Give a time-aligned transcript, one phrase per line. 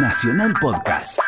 [0.00, 1.18] Nacional Podcast.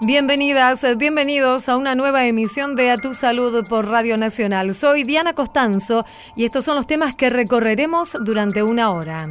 [0.00, 4.74] Bienvenidas, bienvenidos a una nueva emisión de A Tu Salud por Radio Nacional.
[4.74, 6.04] Soy Diana Costanzo
[6.34, 9.28] y estos son los temas que recorreremos durante una hora.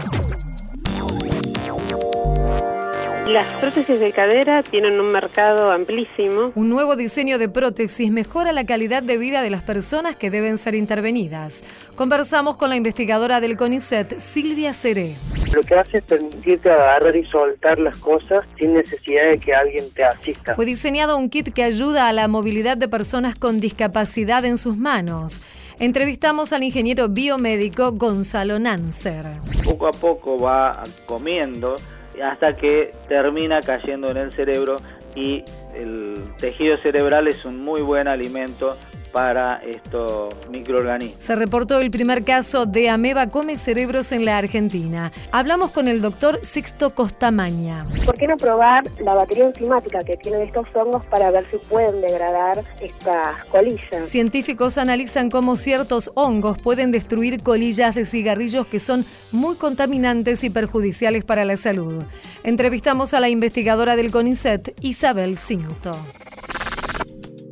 [3.29, 6.51] Las prótesis de cadera tienen un mercado amplísimo.
[6.55, 10.57] Un nuevo diseño de prótesis mejora la calidad de vida de las personas que deben
[10.57, 11.63] ser intervenidas.
[11.95, 15.15] Conversamos con la investigadora del CONICET, Silvia Seré.
[15.53, 19.91] Lo que hace es permitirte agarrar y soltar las cosas sin necesidad de que alguien
[19.91, 20.55] te asista.
[20.55, 24.75] Fue diseñado un kit que ayuda a la movilidad de personas con discapacidad en sus
[24.75, 25.43] manos.
[25.77, 29.27] Entrevistamos al ingeniero biomédico Gonzalo Nancer.
[29.65, 31.75] Poco a poco va comiendo
[32.21, 34.75] hasta que termina cayendo en el cerebro
[35.15, 38.77] y el tejido cerebral es un muy buen alimento
[39.11, 41.23] para estos microorganismos.
[41.23, 45.11] Se reportó el primer caso de ameba come cerebros en la Argentina.
[45.31, 47.85] Hablamos con el doctor Sixto Costamaña.
[48.05, 52.01] ¿Por qué no probar la batería enzimática que tienen estos hongos para ver si pueden
[52.01, 54.07] degradar estas colillas?
[54.07, 60.49] Científicos analizan cómo ciertos hongos pueden destruir colillas de cigarrillos que son muy contaminantes y
[60.49, 62.03] perjudiciales para la salud.
[62.43, 65.95] Entrevistamos a la investigadora del CONICET, Isabel Cinto.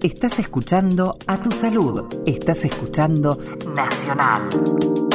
[0.08, 2.06] Estás escuchando a tu salud.
[2.26, 3.38] Estás escuchando
[3.76, 5.07] Nacional.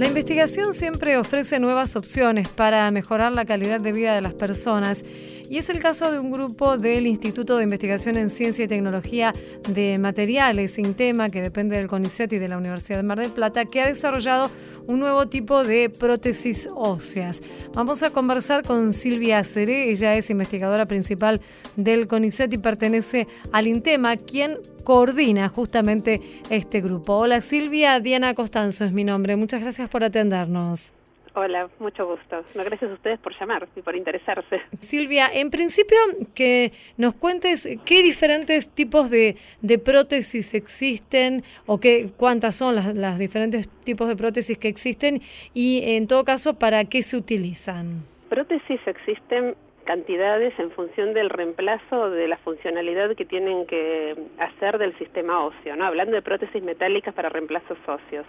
[0.00, 5.04] La investigación siempre ofrece nuevas opciones para mejorar la calidad de vida de las personas
[5.50, 9.34] y es el caso de un grupo del Instituto de Investigación en Ciencia y Tecnología
[9.68, 13.66] de Materiales, tema que depende del CONICET y de la Universidad de Mar del Plata,
[13.66, 14.50] que ha desarrollado
[14.86, 17.42] un nuevo tipo de prótesis óseas.
[17.74, 21.42] Vamos a conversar con Silvia Ceré, ella es investigadora principal
[21.76, 27.14] del CONICET y pertenece al INTEMA, quien coordina justamente este grupo.
[27.16, 29.36] Hola Silvia, Diana Costanzo es mi nombre.
[29.36, 30.94] Muchas gracias por atendernos.
[31.34, 32.42] Hola, mucho gusto.
[32.56, 34.62] No, gracias a ustedes por llamar y por interesarse.
[34.80, 35.96] Silvia, en principio
[36.34, 39.36] que nos cuentes qué diferentes tipos de,
[39.84, 45.22] prótesis existen o qué, cuántas son las, las diferentes tipos de prótesis que existen
[45.54, 48.02] y en todo caso para qué se utilizan.
[48.28, 49.54] Prótesis existen
[49.90, 55.74] cantidades en función del reemplazo de la funcionalidad que tienen que hacer del sistema óseo,
[55.74, 55.84] ¿no?
[55.84, 58.24] Hablando de prótesis metálicas para reemplazos óseos.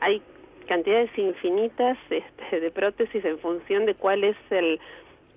[0.00, 0.20] Hay
[0.68, 4.78] cantidades infinitas este, de prótesis en función de cuál es el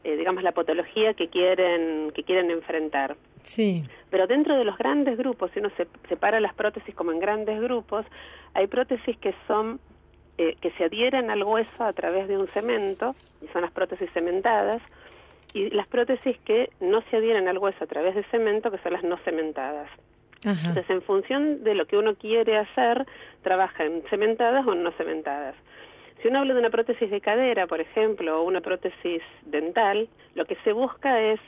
[0.03, 3.15] eh, digamos la patología que quieren que quieren enfrentar.
[3.43, 3.85] Sí.
[4.09, 7.61] Pero dentro de los grandes grupos, si uno se separa las prótesis como en grandes
[7.61, 8.05] grupos,
[8.53, 9.79] hay prótesis que son
[10.37, 14.11] eh, que se adhieren al hueso a través de un cemento, y son las prótesis
[14.11, 14.81] cementadas,
[15.53, 18.93] y las prótesis que no se adhieren al hueso a través de cemento, que son
[18.93, 19.89] las no cementadas.
[20.45, 23.05] Entonces, en función de lo que uno quiere hacer,
[23.41, 25.55] trabaja en cementadas o en no cementadas.
[26.21, 30.45] Si uno habla de una prótesis de cadera, por ejemplo, o una prótesis dental, lo
[30.45, 31.39] que se busca es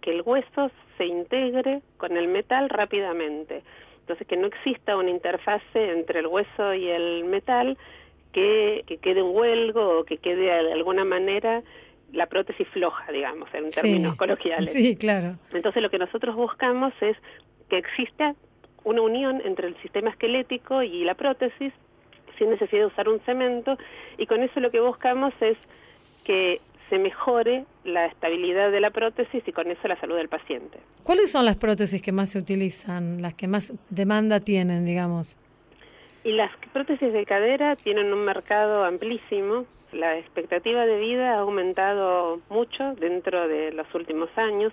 [0.00, 3.62] que el hueso se integre con el metal rápidamente.
[4.00, 7.76] Entonces, que no exista una interfase entre el hueso y el metal
[8.32, 11.62] que, que quede un huelgo o que quede de alguna manera
[12.16, 14.72] la prótesis floja, digamos, en términos coloquiales.
[14.72, 15.36] Sí, claro.
[15.52, 17.16] Entonces, lo que nosotros buscamos es
[17.68, 18.34] que exista
[18.84, 21.72] una unión entre el sistema esquelético y la prótesis
[22.38, 23.78] sin necesidad de usar un cemento
[24.18, 25.56] y con eso lo que buscamos es
[26.24, 30.78] que se mejore la estabilidad de la prótesis y con eso la salud del paciente.
[31.02, 35.36] ¿Cuáles son las prótesis que más se utilizan, las que más demanda tienen, digamos?
[36.22, 39.66] Y las prótesis de cadera tienen un mercado amplísimo.
[39.96, 44.72] La expectativa de vida ha aumentado mucho dentro de los últimos años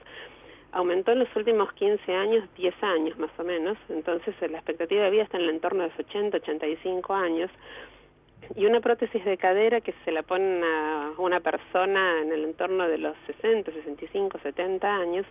[0.74, 5.12] aumentó en los últimos 15 años 10 años más o menos, entonces la expectativa de
[5.12, 7.52] vida está en el entorno de los 80, 85 años.
[8.56, 12.88] Y una prótesis de cadera que se la pone a una persona en el entorno
[12.90, 15.26] de los 60, 65, 70 años,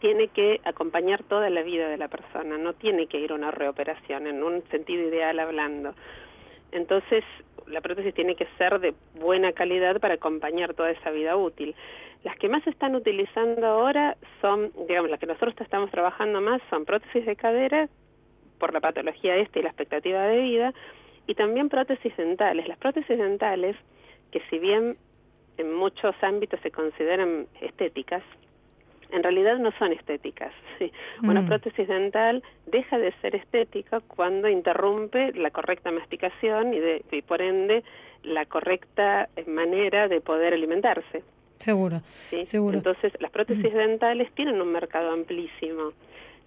[0.00, 3.50] tiene que acompañar toda la vida de la persona, no tiene que ir a una
[3.50, 5.94] reoperación, en un sentido ideal hablando.
[6.74, 7.24] Entonces,
[7.66, 11.74] la prótesis tiene que ser de buena calidad para acompañar toda esa vida útil.
[12.24, 16.60] Las que más se están utilizando ahora son, digamos, las que nosotros estamos trabajando más
[16.70, 17.88] son prótesis de cadera
[18.58, 20.74] por la patología esta y la expectativa de vida
[21.26, 22.66] y también prótesis dentales.
[22.66, 23.76] Las prótesis dentales,
[24.32, 24.96] que si bien
[25.56, 28.22] en muchos ámbitos se consideran estéticas,
[29.14, 30.52] en realidad no son estéticas.
[30.78, 30.92] ¿sí?
[31.22, 31.46] Una mm.
[31.46, 37.40] prótesis dental deja de ser estética cuando interrumpe la correcta masticación y, de, y por
[37.40, 37.84] ende
[38.22, 41.22] la correcta manera de poder alimentarse.
[41.58, 42.00] Seguro,
[42.42, 42.76] seguro.
[42.76, 45.92] Entonces, las prótesis dentales tienen un mercado amplísimo.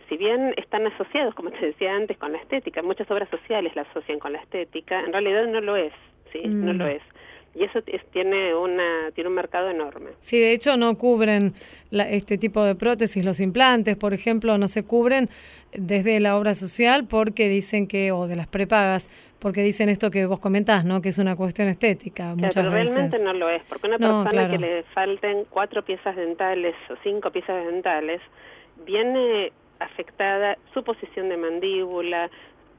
[0.10, 3.82] Si bien están asociados, como te decía antes, con la estética, muchas obras sociales la
[3.84, 5.94] asocian con la estética, en realidad no lo es.
[6.32, 6.42] ¿sí?
[6.46, 6.78] No Mm.
[6.78, 7.02] lo es.
[7.58, 10.12] Y eso es- tiene, una, tiene un mercado enorme.
[10.20, 11.54] Sí, de hecho no cubren
[11.90, 15.30] la- este tipo de prótesis, los implantes, por ejemplo, no se cubren
[15.74, 19.10] desde la obra social porque dicen que, o de las prepagas,
[19.40, 21.02] porque dicen esto que vos comentás, ¿no?
[21.02, 22.96] Que es una cuestión estética Claro, muchas pero veces.
[22.96, 24.52] realmente no lo es, porque una No, persona claro.
[24.52, 28.22] que le falten cuatro piezas dentales o cinco piezas dentales
[28.86, 32.30] viene afectada su posición de mandíbula,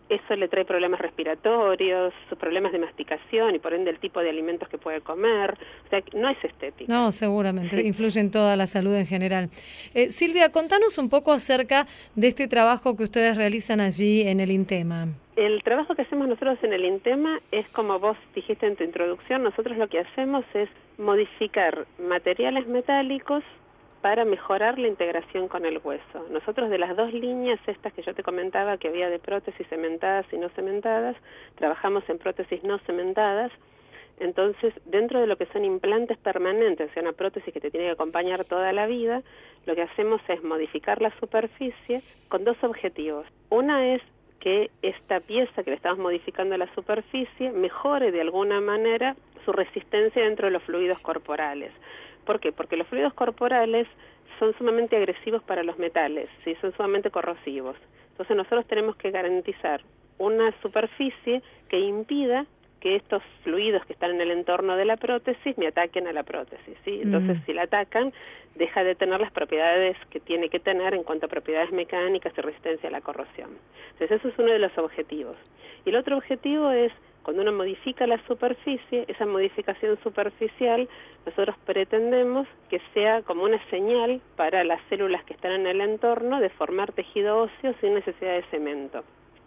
[0.08, 4.69] eso le trae problemas respiratorios, problemas de masticación y por ende el tipo de alimentos
[4.69, 5.56] que puede comer,
[5.87, 6.90] o sea, no es estético.
[6.93, 7.87] No, seguramente, Sí.
[7.87, 9.50] influye en toda la salud en general.
[9.94, 14.50] Eh, Silvia, contanos un poco acerca de este trabajo que ustedes realizan allí en el
[14.50, 15.08] INTEMA.
[15.37, 19.43] El trabajo que hacemos nosotros en el INTEMA es como vos dijiste en tu introducción,
[19.44, 20.69] nosotros lo que hacemos es
[20.99, 23.44] modificar materiales metálicos
[24.00, 26.27] para mejorar la integración con el hueso.
[26.31, 30.27] Nosotros de las dos líneas estas que yo te comentaba que había de prótesis cementadas
[30.33, 31.17] y no cementadas,
[31.56, 33.50] trabajamos en prótesis no cementadas.
[34.21, 37.87] Entonces, dentro de lo que son implantes permanentes, o sea, una prótesis que te tiene
[37.87, 39.23] que acompañar toda la vida,
[39.67, 43.27] lo que hacemos es modificar la superficie con dos objetivos.
[43.50, 44.03] Una es
[44.41, 49.53] que esta pieza que le estamos modificando a la superficie mejore de alguna manera su
[49.53, 51.73] resistencia dentro de los fluidos corporales.
[52.28, 52.52] ¿Por qué?
[52.52, 53.88] Porque los fluidos corporales
[54.38, 56.54] son sumamente agresivos para los metales, ¿sí?
[56.60, 57.75] son sumamente corrosivos.
[58.10, 59.80] Entonces nosotros tenemos que garantizar
[60.19, 61.40] una superficie
[61.70, 62.44] que impida
[62.80, 66.22] que estos fluidos que están en el entorno de la prótesis me ataquen a la
[66.22, 66.76] prótesis.
[66.84, 67.00] ¿sí?
[67.02, 67.46] Entonces, Mm.
[67.46, 68.12] si la atacan,
[68.56, 72.40] deja de tener las propiedades que tiene que tener en cuanto a propiedades mecánicas y
[72.42, 73.56] resistencia a la corrosión.
[73.92, 75.36] Entonces, eso es uno de los objetivos.
[75.86, 76.92] Y el otro objetivo es,
[77.28, 80.88] cuando uno modifica la superficie, esa modificación superficial,
[81.26, 86.40] nosotros pretendemos que sea como una señal para las células que están en el entorno
[86.40, 89.04] de formar tejido óseo sin necesidad de cemento.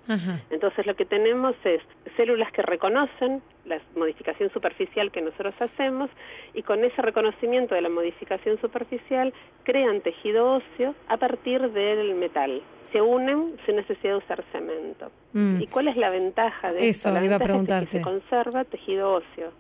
[0.08, 0.42] Ajá.
[0.52, 1.82] Entonces lo que tenemos es
[2.18, 6.12] células que reconocen la modificación superficial que nosotros hacemos
[6.54, 9.34] y con ese reconocimiento de la modificación superficial
[9.64, 12.62] crean tejido óseo a partir del metal.
[12.92, 15.12] Se unen sin necesidad de usar cemento.
[15.34, 15.62] Mm.
[15.62, 17.12] ¿Y cuál es la ventaja de Eso, esto?
[17.12, 17.98] La iba a ventaja es que preguntarte.
[17.98, 19.52] se conserva tejido óseo.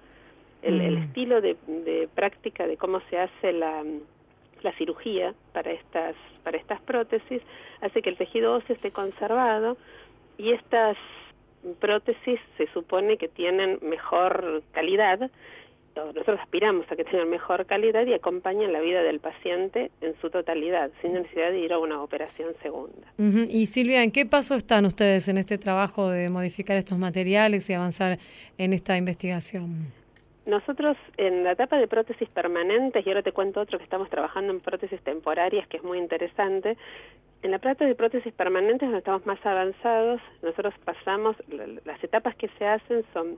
[0.62, 1.04] El, el Mm.
[1.04, 3.84] estilo de, de práctica de cómo se hace la,
[4.62, 7.42] la cirugía para estas, para estas prótesis
[7.82, 9.78] hace que el tejido óseo esté conservado
[10.38, 10.98] y estas
[11.80, 15.30] prótesis se supone que tienen mejor calidad,
[15.96, 20.30] nosotros aspiramos a que tengan mejor calidad y acompañan la vida del paciente en su
[20.30, 23.08] totalidad, sin necesidad de ir a una operación segunda.
[23.50, 27.74] Y Silvia, ¿en qué paso están ustedes en este trabajo de modificar estos materiales y
[27.74, 28.20] avanzar
[28.58, 29.92] en esta investigación?
[30.46, 34.52] Nosotros en la etapa de prótesis permanentes, y ahora te cuento otro que estamos trabajando
[34.52, 36.78] en prótesis temporarias, que es muy interesante,
[37.44, 42.36] en la etapa de prótesis permanentes donde estamos más avanzados, nosotros pasamos, la- las etapas
[42.36, 43.38] que se hacen son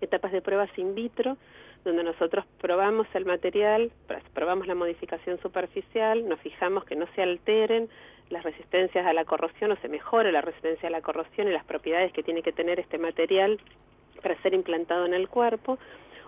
[0.00, 1.36] etapas de pruebas in vitro,
[1.86, 7.22] donde nosotros probamos el material, pr- probamos la modificación superficial, nos fijamos que no se
[7.22, 7.88] alteren
[8.28, 11.64] las resistencias a la corrosión o se mejore la resistencia a la corrosión y las
[11.64, 13.60] propiedades que tiene que tener este material
[14.20, 15.78] para ser implantado en el cuerpo.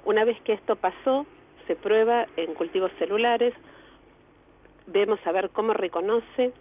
[0.04, 1.26] Una vez que esto pasó,
[1.66, 3.52] se prueba en cultivos celulares,
[4.86, 6.52] vemos a ver cómo reconoce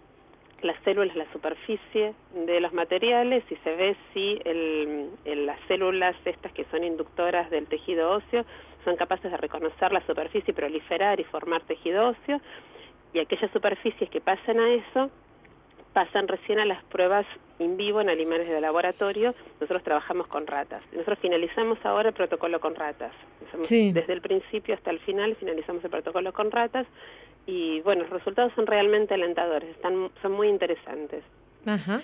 [0.62, 6.16] las células, la superficie de los materiales y se ve si el- el- las células
[6.24, 8.44] estas que son inductoras del tejido óseo
[8.84, 12.40] son capaces de reconocer la superficie, proliferar y formar tejido óseo.
[13.12, 15.10] Y aquellas superficies que pasan a eso
[15.98, 17.26] pasan recién a las pruebas
[17.58, 19.34] in vivo en animales de laboratorio.
[19.60, 20.80] Nosotros trabajamos con ratas.
[20.92, 23.10] Nosotros finalizamos ahora el protocolo con ratas.
[23.62, 23.90] Sí.
[23.90, 26.86] Desde el principio hasta el final finalizamos el protocolo con ratas
[27.46, 31.24] y bueno, los resultados son realmente alentadores, están, son muy interesantes.
[31.66, 32.00] Ajá.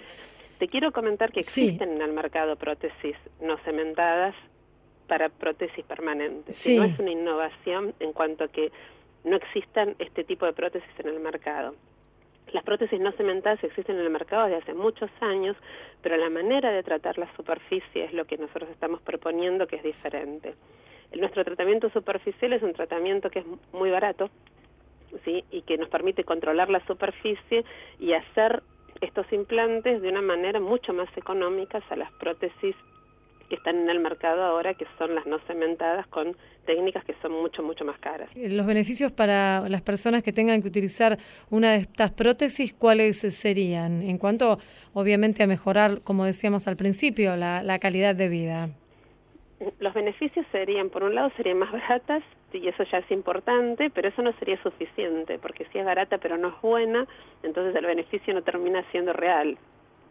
[0.58, 1.66] Te quiero comentar que Sí.
[1.66, 4.34] existen en el mercado prótesis no cementadas
[5.06, 6.56] para prótesis permanentes.
[6.56, 6.76] Sí.
[6.76, 8.72] No es una innovación en cuanto a que
[9.22, 11.76] no existan este tipo de prótesis en el mercado.
[12.54, 15.56] Las prótesis no cementadas existen en el mercado desde hace muchos años,
[16.02, 19.82] pero la manera de tratar la superficie es lo que nosotros estamos proponiendo que es
[19.82, 20.54] diferente.
[21.16, 24.30] Nuestro tratamiento superficial es un tratamiento que es muy barato,
[25.24, 25.44] ¿sí?
[25.50, 27.64] y que nos permite controlar la superficie
[27.98, 28.62] y hacer
[29.00, 32.76] estos implantes de una manera mucho más económicas a las prótesis
[33.50, 36.36] están en el mercado ahora, que son las no cementadas, con
[36.66, 38.30] técnicas que son mucho, mucho más caras.
[38.34, 41.18] Eh, Los beneficios para las personas que tengan que utilizar
[41.50, 44.02] una de estas prótesis, ¿cuáles serían?
[44.02, 44.58] En cuanto,
[44.94, 48.68] obviamente, a mejorar, como decíamos al principio, la, la calidad de vida.
[49.78, 52.22] Los beneficios serían, por un lado, serían más baratas,
[52.52, 56.38] y eso ya es importante, pero eso no sería suficiente, porque si es barata pero
[56.38, 57.06] no es buena,
[57.42, 59.58] entonces el beneficio no termina siendo real.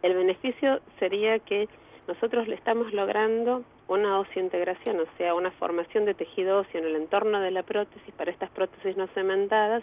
[0.02, 1.68] El beneficio sería que
[2.06, 6.96] nosotros le estamos logrando una osteointegración, o sea, una formación de tejido óseo en el
[6.96, 9.82] entorno de la prótesis para estas prótesis no cementadas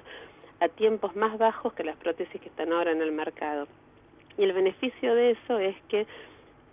[0.60, 3.68] a tiempos más bajos que las prótesis que están ahora en el mercado.
[4.38, 6.06] Y el beneficio de eso es que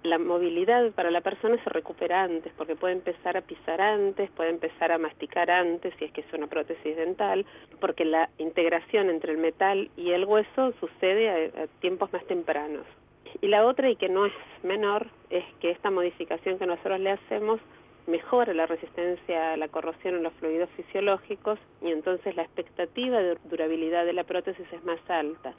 [0.03, 4.51] la movilidad para la persona se recupera antes, porque puede empezar a pisar antes, puede
[4.51, 7.47] empezar a masticar antes, si es que es una prótesis dental,
[7.81, 12.87] porque la integración entre el metal y el hueso sucede a, a tiempos más tempranos.
[13.41, 14.33] Y la otra, y que no es
[14.63, 17.61] menor, es que esta modificación que nosotros le hacemos
[18.09, 23.37] mejora la resistencia a la corrosión en los fluidos fisiológicos y entonces la expectativa de
[23.45, 25.53] durabilidad de la prótesis es más alta.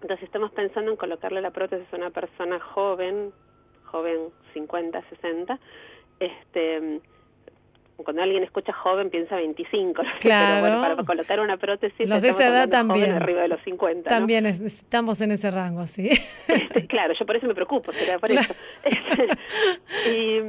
[0.00, 3.32] Entonces estamos pensando en colocarle la prótesis a una persona joven,
[3.84, 5.60] joven 50, 60,
[6.20, 7.00] este
[8.04, 10.20] cuando alguien escucha joven piensa 25, claro.
[10.20, 14.08] pero bueno, para colocar una prótesis los de esa edad también arriba de los 50.
[14.08, 16.10] También estamos en ese rango, sí.
[16.88, 18.54] Claro, yo por eso me preocupo, será por eso.
[20.06, 20.40] Y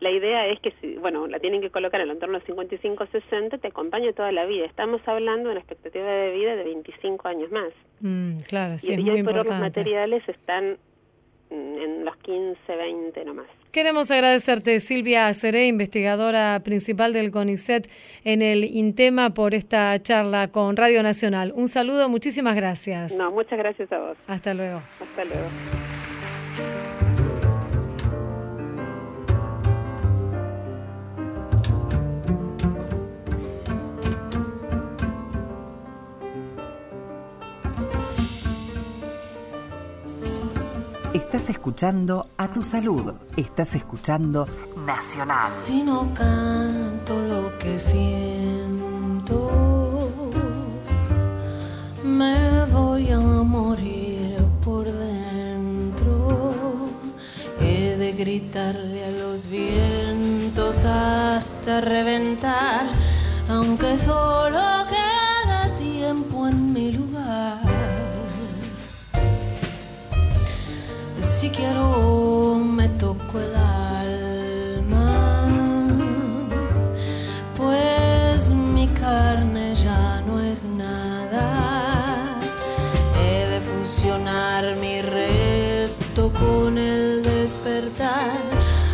[0.00, 3.60] la idea es que, si, bueno, la tienen que colocar en el entorno de 55-60,
[3.60, 4.66] te acompañe toda la vida.
[4.66, 7.72] Estamos hablando de una expectativa de vida de 25 años más.
[8.00, 9.50] Mm, claro, sí, y, es y muy hoy por hoy importante.
[9.50, 10.93] los materiales están mm,
[11.54, 13.46] en los 15, 20 nomás.
[13.72, 17.90] Queremos agradecerte, Silvia Seré, investigadora principal del CONICET
[18.24, 21.52] en el INTEMA, por esta charla con Radio Nacional.
[21.56, 23.14] Un saludo, muchísimas gracias.
[23.16, 24.16] No, muchas gracias a vos.
[24.28, 24.80] Hasta luego.
[25.00, 26.83] Hasta luego.
[41.14, 43.14] Estás escuchando a tu salud.
[43.36, 44.48] Estás escuchando
[44.84, 45.48] Nacional.
[45.48, 49.48] Si no canto lo que siento,
[52.02, 56.64] me voy a morir por dentro.
[57.60, 62.86] He de gritarle a los vientos hasta reventar,
[63.48, 64.83] aunque solo
[71.44, 75.46] Si quiero me toco el alma,
[77.54, 82.38] pues mi carne ya no es nada.
[83.20, 88.40] He de fusionar mi resto con el despertar,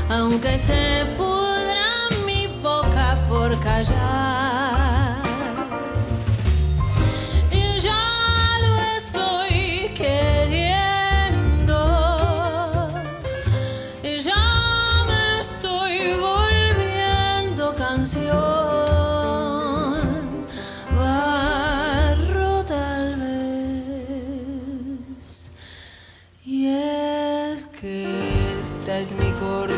[0.08, 0.99] aunque se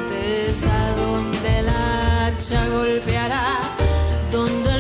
[0.03, 3.61] corteza donde el hacha golpeará,
[4.31, 4.72] donde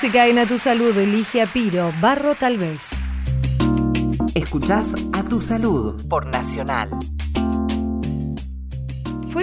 [0.00, 3.00] Música en A Tu Salud, elige a Piro, Barro tal vez.
[4.32, 6.90] Escuchás a tu salud por Nacional.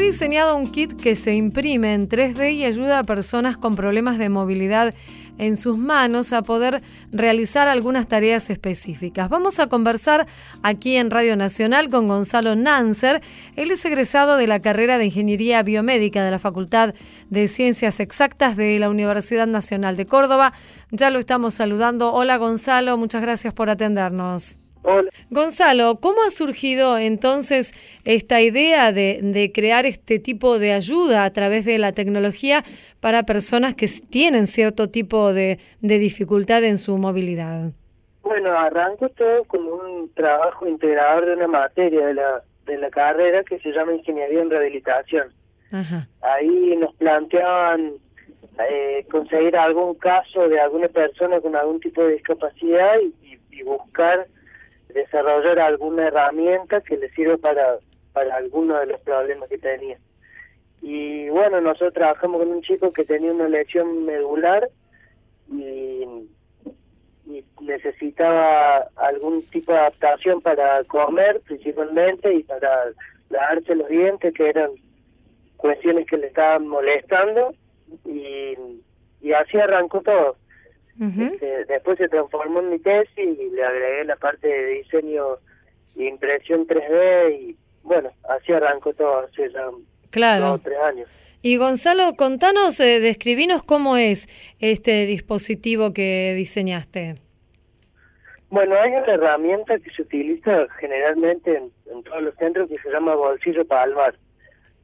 [0.05, 4.29] Diseñado un kit que se imprime en 3D y ayuda a personas con problemas de
[4.29, 4.93] movilidad
[5.39, 9.29] en sus manos a poder realizar algunas tareas específicas.
[9.29, 10.27] Vamos a conversar
[10.62, 13.24] aquí en Radio Nacional con Gonzalo Nancer.
[13.55, 16.93] Él es egresado de la carrera de Ingeniería Biomédica de la Facultad
[17.31, 20.53] de Ciencias Exactas de la Universidad Nacional de Córdoba.
[20.91, 22.13] Ya lo estamos saludando.
[22.13, 24.59] Hola Gonzalo, muchas gracias por atendernos.
[24.87, 25.09] Hola.
[25.31, 27.73] Gonzalo, ¿cómo ha surgido entonces
[28.03, 32.63] esta idea de, de, crear este tipo de ayuda a través de la tecnología
[32.99, 37.71] para personas que tienen cierto tipo de, de dificultad en su movilidad?
[38.21, 43.43] Bueno, arranco todo como un trabajo integrador de una materia de la, de la carrera
[43.43, 45.29] que se llama Ingeniería en Rehabilitación.
[45.71, 46.07] Ajá.
[46.21, 47.93] Ahí nos planteaban
[48.69, 53.63] eh, conseguir algún caso de alguna persona con algún tipo de discapacidad y, y, y
[53.63, 54.27] buscar
[54.95, 57.77] desarrollar alguna herramienta que le sirva para,
[58.13, 59.97] para alguno de los problemas que tenía.
[60.81, 64.67] Y bueno, nosotros trabajamos con un chico que tenía una lesión medular
[65.51, 66.29] y,
[67.59, 72.69] necesitaba algún tipo de adaptación para comer principalmente y para
[73.29, 74.69] lavarse los dientes, que eran
[75.57, 77.53] cuestiones que le estaban molestando
[78.05, 78.53] y,
[79.22, 80.37] y así arrancó todo.
[81.00, 81.34] Uh -huh.
[81.34, 85.24] este, después se transformó en mi tesis y le agregué la parte de diseño
[85.98, 89.70] e impresión 3D y bueno, así arrancó todo hace ya
[90.10, 90.51] claro.
[90.51, 91.10] dos tres años.
[91.42, 94.27] Y Gonzalo, contanos, eh, describinos cómo es
[94.60, 97.18] este dispositivo que diseñaste.
[98.50, 102.90] Bueno, hay una herramienta que se utiliza generalmente en, en todos los centros que se
[102.90, 104.16] llama bolsillo palmar.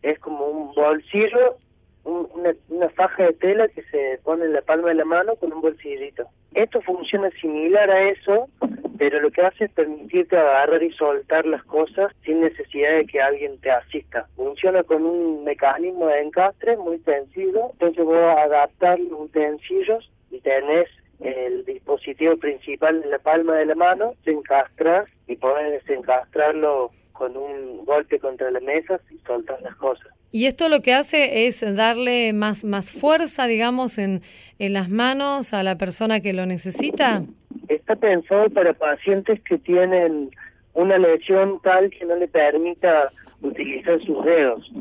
[0.04, 1.58] Es como un bolsillo
[2.04, 2.28] un,
[2.70, 5.62] una, faja de tela que se pone en la palma de la mano con un
[5.62, 6.28] bolsillito.
[6.54, 8.50] Esto funciona similar a eso,
[8.98, 13.22] pero lo que hace es permitirte agarrar y soltar las cosas sin necesidad de que
[13.22, 14.28] alguien te asista.
[14.36, 20.88] Funciona con un mecanismo de encastre muy sencillo, entonces vos adaptar los utensilios y tenés
[21.20, 27.38] el dispositivo principal en la palma de la mano, te encastras y podés desencastrarlo con
[27.38, 30.08] un golpe contra la mesa y soltar las cosas.
[30.32, 34.24] Y esto lo que hace es darle más, más fuerza, digamos, en,
[34.58, 37.22] en las manos a la persona que lo necesita.
[37.68, 40.32] Está pensado para pacientes que tienen
[40.74, 43.12] una lesión tal que no le permita
[43.44, 44.72] utilizar sus dedos.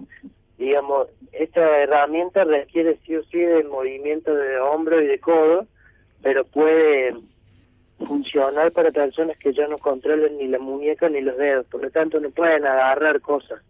[0.57, 5.66] Digamos, esta herramienta requiere sí o sí de movimiento de hombro y de codo,
[6.22, 7.12] pero puede
[8.06, 11.90] funcionar para personas que ya no controlan ni la muñeca ni los dedos, por lo
[11.90, 13.60] tanto no pueden agarrar cosas.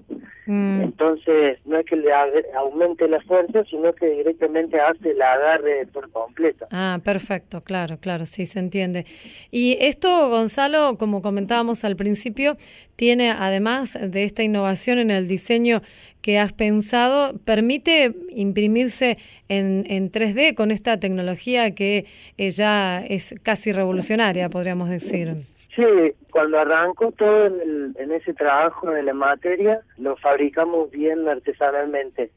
[0.47, 0.81] Mm.
[0.83, 2.11] Entonces, no es que le
[2.57, 6.67] aumente la fuerza, sino que directamente hace el agarre por completo.
[6.73, 9.07] Ah, perfecto, claro, claro, sí, se entiende.
[9.53, 12.57] Y esto, Gonzalo, como comentábamos al principio,
[13.01, 15.81] tiene, además de esta innovación en el diseño
[16.21, 19.17] que has pensado, permite imprimirse
[19.49, 22.05] en, en 3D con esta tecnología que
[22.37, 25.47] eh, ya es casi revolucionaria, podríamos decir.
[25.75, 25.83] Sí,
[26.31, 32.31] cuando arrancó todo en, el, en, ese trabajo de la materia, lo fabricamos bien artesanalmente.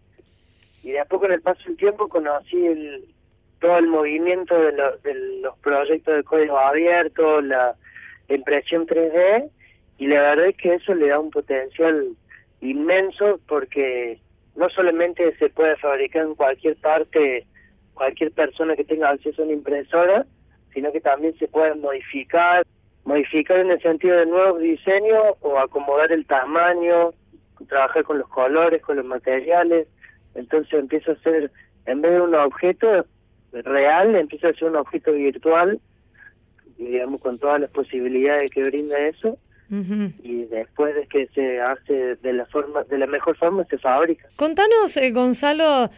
[0.82, 3.04] Y de a poco, en el paso del tiempo, conocí el,
[3.60, 7.76] todo el movimiento de, lo, de los proyectos de código abierto, la,
[8.30, 9.50] impresión 3D,
[10.04, 12.10] y la verdad es que eso le da un potencial
[12.60, 14.20] inmenso porque
[14.54, 17.48] no solamente se puede fabricar en cualquier parte,
[17.94, 20.26] cualquier persona que tenga acceso a una impresora,
[20.74, 22.66] sino que también se puede modificar,
[23.06, 27.12] modificar en el sentido de nuevos diseños o acomodar el tamaño,
[27.70, 29.88] trabajar con los colores, con los materiales,
[30.36, 31.50] entonces empieza a ser,
[31.86, 33.06] en vez de un objeto
[33.54, 35.80] real, empieza a ser un objeto virtual,
[36.78, 39.38] digamos con todas las posibilidades que brinda eso,
[39.72, 40.14] Uh -huh.
[40.24, 44.28] y después de que se hace de la forma de la mejor forma se fabrica.
[44.36, 45.90] Contanos, eh, Gonzalo,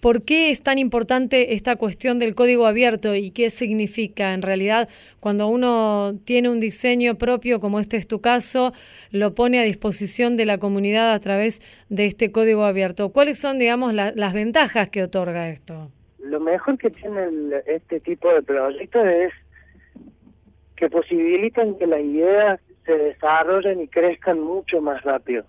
[0.00, 4.88] ¿Por qué es tan importante esta cuestión del código abierto y qué significa en realidad
[5.18, 8.72] cuando uno tiene un diseño propio, como este es tu caso,
[9.10, 13.10] lo pone a disposición de la comunidad a través de este código abierto?
[13.10, 15.90] ¿Cuáles son, digamos, las ventajas que otorga esto?
[16.20, 17.26] Lo mejor que tiene
[17.66, 19.32] este tipo de proyectos es
[20.76, 25.44] que posibilitan que las ideas se desarrollen y crezcan mucho más rápido.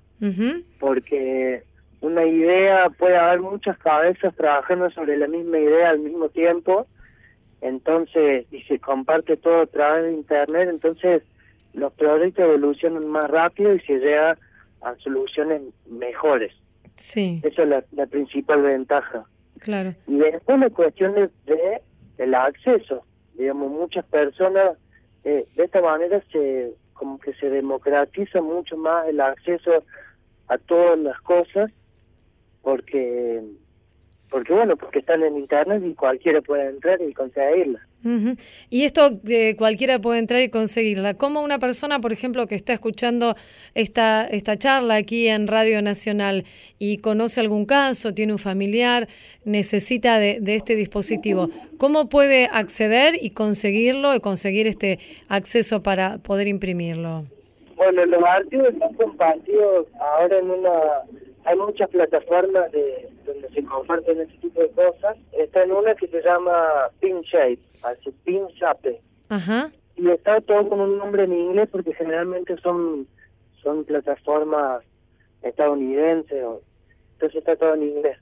[0.78, 1.64] Porque
[2.02, 6.86] una idea, puede haber muchas cabezas trabajando sobre la misma idea al mismo tiempo,
[7.62, 11.24] entonces, y se comparte todo a través de Internet, entonces
[11.74, 14.38] los proyectos evolucionan más rápido y se llega
[14.82, 16.52] a soluciones mejores.
[16.96, 17.40] Sí.
[17.44, 19.24] Esa es la, principal ventaja.
[19.60, 19.94] Claro.
[20.08, 21.82] Y después la cuestión de, de
[22.18, 23.06] el acceso.
[23.36, 24.78] Digamos, muchas personas
[25.24, 29.72] eh, de esta manera se como que se democratiza mucho más el acceso
[30.50, 31.72] a todas las cosas
[32.62, 33.42] porque
[34.30, 37.80] porque bueno, porque están en internet y cualquiera puede entrar y conseguirla.
[38.70, 41.16] Y esto eh, cualquiera puede entrar y conseguirla.
[41.16, 43.36] ¿Cómo una persona, por ejemplo, que está escuchando
[43.76, 46.46] esta, esta charla aquí en Radio Nacional
[46.78, 49.08] y conoce algún caso, tiene un familiar,
[49.44, 56.20] necesita de, de este dispositivo, ¿cómo puede acceder y conseguirlo y conseguir este acceso para
[56.20, 57.26] poder imprimirlo?
[57.76, 60.70] Bueno, los archivos están compartidos ahora en una
[61.46, 65.18] hay muchas plataformas de donde se comparten este tipo de cosas.
[65.32, 69.02] Está en una que se llama PinShape, así PinShape.
[69.30, 69.72] Ajá.
[69.96, 73.08] Y está todo con un nombre en inglés porque generalmente son
[73.62, 74.84] son plataformas
[75.42, 76.62] estadounidenses, o,
[77.14, 78.18] entonces está todo en inglés.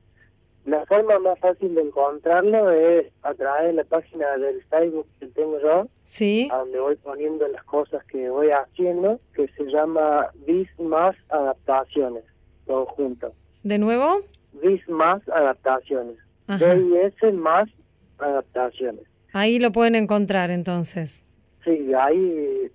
[0.65, 5.27] La forma más fácil de encontrarlo es a través de la página del Facebook que
[5.27, 6.49] tengo yo, sí.
[6.51, 12.23] a donde voy poniendo las cosas que voy haciendo, que se llama Bis Más Adaptaciones
[12.67, 13.33] todo junto.
[13.63, 14.21] ¿De nuevo?
[14.61, 16.17] DIS más adaptaciones.
[16.47, 17.69] DIS más
[18.19, 19.03] adaptaciones.
[19.33, 21.23] Ahí lo pueden encontrar entonces.
[21.63, 22.71] Sí, ahí,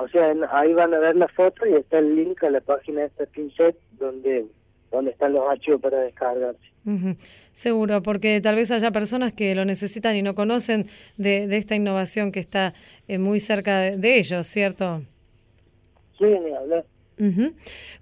[0.00, 3.00] o sea, ahí van a ver la foto y está el link a la página
[3.00, 4.46] de este Pinset donde,
[4.90, 6.60] donde están los archivos para descargarse.
[7.52, 11.74] Seguro, porque tal vez haya personas que lo necesitan y no conocen de, de esta
[11.74, 12.72] innovación que está
[13.08, 15.02] eh, muy cerca de, de ellos, ¿cierto?
[16.16, 16.84] Sí, ni hablar.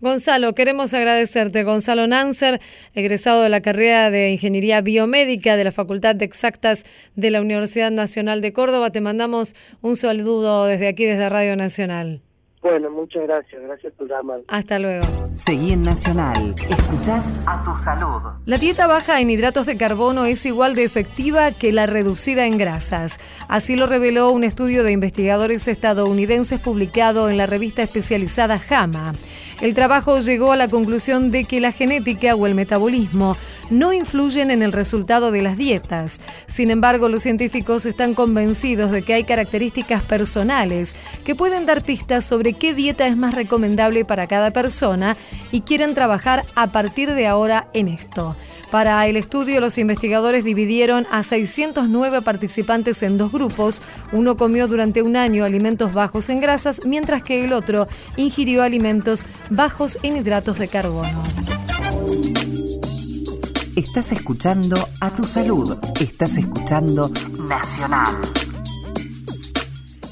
[0.01, 1.63] Gonzalo, queremos agradecerte.
[1.63, 2.61] Gonzalo Nancer,
[2.95, 7.91] egresado de la carrera de Ingeniería Biomédica de la Facultad de Exactas de la Universidad
[7.91, 8.91] Nacional de Córdoba.
[8.91, 12.21] Te mandamos un saludo desde aquí, desde Radio Nacional.
[12.67, 13.63] Bueno, muchas gracias.
[13.63, 14.41] Gracias por llamar.
[14.49, 15.07] Hasta luego.
[15.35, 16.53] Seguí en Nacional.
[16.69, 18.21] Escuchás a tu salud.
[18.45, 22.59] La dieta baja en hidratos de carbono es igual de efectiva que la reducida en
[22.59, 23.21] grasas.
[23.47, 29.13] Así lo reveló un estudio de investigadores estadounidenses publicado en la revista especializada JAMA.
[29.61, 33.37] El trabajo llegó a la conclusión de que la genética o el metabolismo
[33.71, 36.21] no influyen en el resultado de las dietas.
[36.47, 42.27] Sin embargo, los científicos están convencidos de que hay características personales que pueden dar pistas
[42.27, 45.17] sobre qué dieta es más recomendable para cada persona
[45.51, 48.37] y quieren trabajar a partir de ahora en esto.
[48.71, 53.81] Para el estudio, los investigadores dividieron a 609 participantes en dos grupos.
[54.13, 59.25] Uno comió durante un año alimentos bajos en grasas, mientras que el otro ingirió alimentos
[59.51, 61.23] bajos en hidratos de carbono.
[63.77, 65.79] Estás escuchando a tu salud.
[66.01, 67.11] Estás escuchando
[67.49, 68.15] Nacional.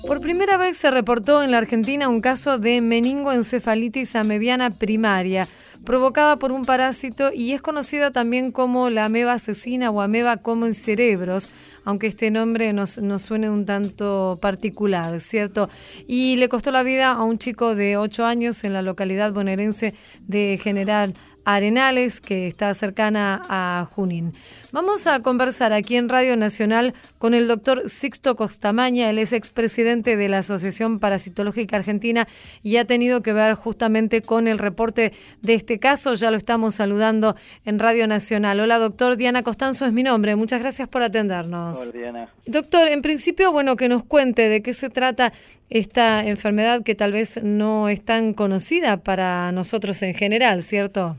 [0.07, 5.49] Por primera vez se reportó en la Argentina un caso de meningoencefalitis amebiana primaria
[5.85, 10.67] provocada por un parásito y es conocida también como la ameba asesina o ameba como
[10.67, 11.51] en cerebros,
[11.85, 15.69] aunque este nombre nos, nos suene un tanto particular, ¿cierto?
[16.07, 19.95] Y le costó la vida a un chico de 8 años en la localidad bonaerense
[20.27, 24.33] de General Arenales, que está cercana a Junín.
[24.75, 30.17] Vamos a conversar aquí en Radio Nacional con el doctor Sixto Costamaña, él es expresidente
[30.17, 32.27] de la Asociación Parasitológica Argentina
[32.65, 36.15] y ha tenido que ver justamente con el reporte de este caso.
[36.15, 38.59] Ya lo estamos saludando en Radio Nacional.
[38.59, 40.35] Hola doctor, Diana Costanzo es mi nombre.
[40.35, 41.79] Muchas gracias por atendernos.
[41.79, 42.29] Hola Diana.
[42.45, 45.33] Doctor, en principio, bueno, que nos cuente de qué se trata
[45.71, 51.17] esta enfermedad que tal vez no es tan conocida para nosotros en general, ¿cierto?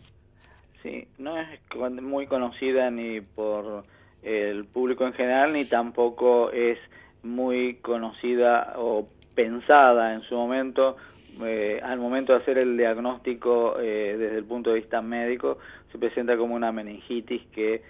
[0.86, 1.48] Sí, no es
[2.04, 3.86] muy conocida ni por
[4.22, 6.78] el público en general, ni tampoco es
[7.24, 10.96] muy conocida o pensada en su momento.
[11.44, 15.58] Eh, al momento de hacer el diagnóstico eh, desde el punto de vista médico,
[15.92, 17.82] se presenta como una meningitis que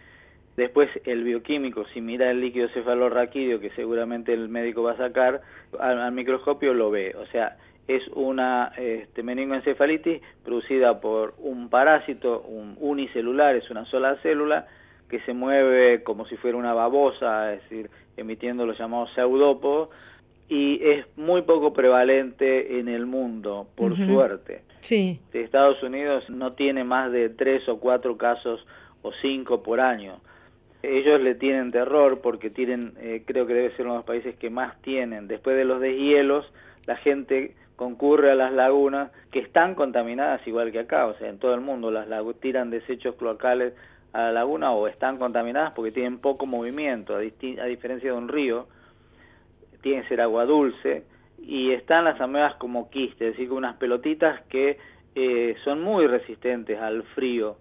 [0.55, 5.41] después el bioquímico, si mira el líquido cefalorraquídeo que seguramente el médico va a sacar,
[5.77, 7.13] al, al microscopio lo ve.
[7.17, 14.15] O sea, es una este, meningoencefalitis producida por un parásito, un unicelular, es una sola
[14.23, 14.67] célula,
[15.09, 19.89] que se mueve como si fuera una babosa, es decir, emitiendo los llamados pseudopos,
[20.47, 24.61] y es muy poco prevalente en el mundo, por suerte.
[24.79, 25.19] Sí.
[25.33, 28.65] Estados Unidos no tiene más de tres o cuatro casos
[29.01, 30.19] o cinco por año.
[30.83, 34.35] Ellos le tienen terror porque tienen, eh, creo que debe ser uno de los países
[34.35, 35.27] que más tienen.
[35.27, 36.45] Después de los deshielos,
[36.85, 41.39] la gente concurre a las lagunas que están contaminadas igual que acá, o sea, en
[41.39, 42.07] todo el mundo las
[42.39, 43.73] tiran desechos cloacales
[44.13, 48.29] a la laguna o están contaminadas porque tienen poco movimiento, a, a diferencia de un
[48.29, 48.67] río,
[49.81, 51.03] tiene que ser agua dulce,
[51.47, 54.77] y están las amebas como quistes, es decir, unas pelotitas que
[55.13, 57.57] eh, son muy resistentes al frío.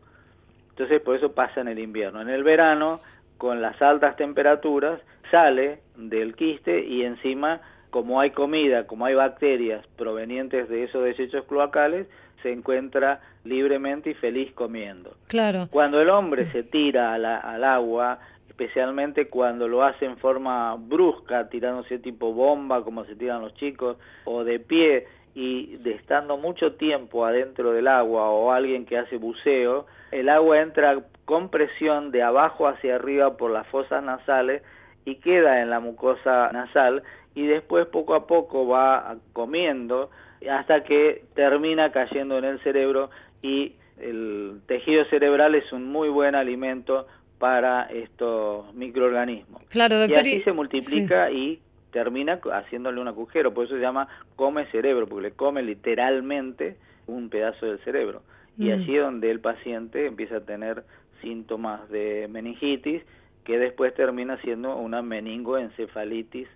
[0.70, 2.20] Entonces, por eso pasa en el invierno.
[2.20, 3.00] En el verano,
[3.37, 5.00] con las altas temperaturas,
[5.31, 7.61] sale del quiste y encima,
[7.94, 12.09] como hay comida, como hay bacterias provenientes de esos desechos cloacales,
[12.42, 15.14] se encuentra libremente y feliz comiendo.
[15.28, 15.68] Claro.
[15.70, 22.00] Cuando el hombre se tira al agua, especialmente cuando lo hace en forma brusca, tirándose
[22.00, 27.24] tipo bomba como se tiran los chicos, o de pie y de estando mucho tiempo
[27.24, 32.66] adentro del agua o alguien que hace buceo, el agua entra con presión de abajo
[32.66, 34.62] hacia arriba por las fosas nasales
[35.04, 37.02] y queda en la mucosa nasal
[37.35, 40.11] y después poco a poco va comiendo
[40.51, 43.11] hasta que termina cayendo en el cerebro
[43.42, 47.07] y el tejido cerebral es un muy buen alimento
[47.38, 49.62] para estos microorganismos.
[49.68, 50.27] Claro, doctor.
[50.27, 51.61] Y así se multiplica y
[51.92, 57.29] termina haciéndole un agujero, por eso se llama come cerebro, porque le come literalmente un
[57.29, 58.23] pedazo del cerebro.
[58.59, 58.73] Y Mm.
[58.73, 60.85] allí es donde el paciente empieza a tener
[61.23, 63.03] síntomas de meningitis,
[63.44, 66.49] que después termina siendo una meningoencefalitis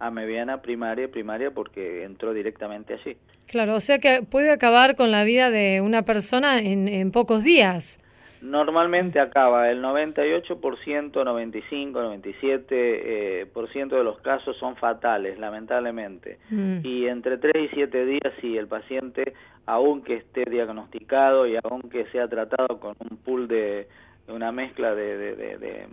[0.00, 3.16] amebiana primaria, primaria porque entró directamente allí.
[3.46, 7.44] Claro, o sea que puede acabar con la vida de una persona en, en pocos
[7.44, 8.00] días.
[8.42, 16.38] Normalmente acaba el 98%, 95, 97% eh, por ciento de los casos son fatales, lamentablemente.
[16.48, 16.78] Mm.
[16.82, 19.34] Y entre 3 y 7 días, si el paciente,
[19.66, 23.88] aunque esté diagnosticado y aunque sea tratado con un pool de,
[24.28, 25.86] una mezcla de, de,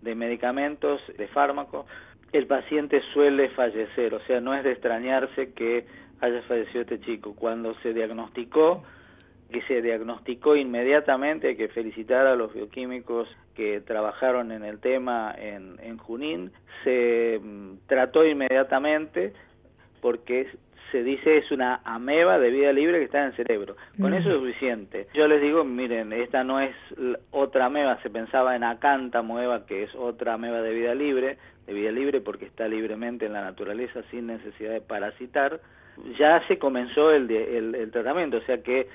[0.00, 1.86] de medicamentos, de fármacos,
[2.32, 4.14] el paciente suele fallecer.
[4.14, 5.86] O sea, no es de extrañarse que
[6.20, 7.34] haya fallecido este chico.
[7.34, 8.82] Cuando se diagnosticó,
[9.50, 15.34] que se diagnosticó inmediatamente, hay que felicitar a los bioquímicos que trabajaron en el tema
[15.36, 16.52] en, en Junín,
[16.84, 19.32] se mm, trató inmediatamente
[20.00, 20.46] porque
[20.90, 23.76] se dice es una ameba de vida libre que está en el cerebro.
[24.00, 24.14] Con Mm.
[24.14, 25.06] eso es suficiente.
[25.14, 26.74] Yo les digo, miren, esta no es
[27.30, 29.22] otra ameba, se pensaba en acanta
[29.66, 31.38] que es otra ameba de vida libre,
[31.70, 35.60] de vida libre porque está libremente en la naturaleza sin necesidad de parasitar.
[36.18, 38.88] Ya se comenzó el, el, el tratamiento, o sea que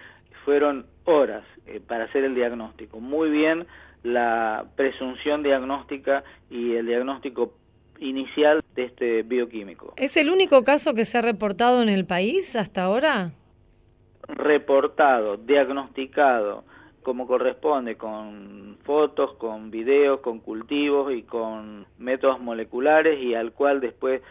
[0.44, 3.00] fueron horas eh, para hacer el diagnóstico.
[3.00, 3.66] Muy bien
[4.04, 7.54] la presunción diagnóstica y el diagnóstico
[8.00, 9.94] inicial de este bioquímico.
[9.96, 13.32] ¿Es el único caso que se ha reportado en el país hasta ahora?
[14.28, 16.64] reportado, diagnosticado
[17.06, 23.80] como corresponde, con fotos, con videos, con cultivos y con métodos moleculares y al cual
[23.80, 24.24] después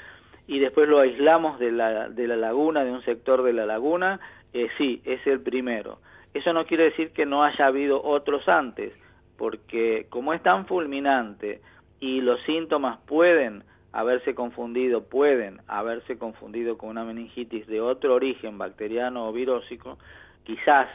[0.49, 4.19] y después lo aislamos de la, de la laguna, de un sector de la laguna,
[4.53, 6.01] eh, sí, es el primero.
[6.35, 8.93] Eso no quiere decir que no haya habido otros antes,
[9.39, 11.61] porque como es tan fulminante
[12.01, 18.59] y los síntomas pueden haberse confundido, pueden haberse confundido con una meningitis de otro origen
[18.59, 19.97] bacteriano o virósico,
[20.43, 20.89] quizás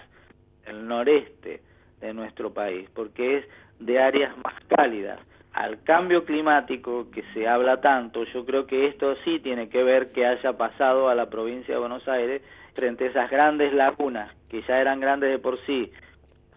[0.66, 1.62] el noreste
[2.00, 3.46] de nuestro país, porque es
[3.80, 5.20] de áreas más cálidas.
[5.54, 10.12] Al cambio climático que se habla tanto, yo creo que esto sí tiene que ver
[10.12, 12.42] que haya pasado a la provincia de Buenos Aires
[12.74, 15.92] frente a esas grandes lagunas que ya eran grandes de por sí,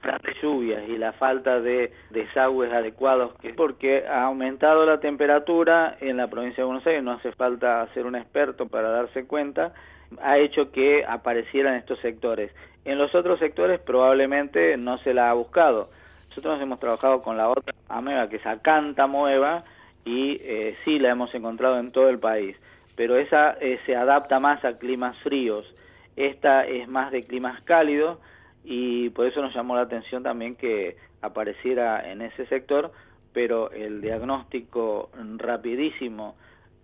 [0.02, 6.16] grandes lluvias y la falta de desagües adecuados, que porque ha aumentado la temperatura en
[6.16, 9.72] la provincia de Buenos Aires, no hace falta ser un experto para darse cuenta,
[10.20, 12.52] ha hecho que aparecieran estos sectores.
[12.84, 15.90] En los otros sectores probablemente no se la ha buscado.
[16.28, 19.64] Nosotros hemos trabajado con la otra ameba que es Acanta moeva
[20.04, 22.56] y eh, sí la hemos encontrado en todo el país,
[22.96, 25.72] pero esa eh, se adapta más a climas fríos.
[26.16, 28.18] Esta es más de climas cálidos
[28.64, 32.92] y por eso nos llamó la atención también que apareciera en ese sector,
[33.32, 36.36] pero el diagnóstico rapidísimo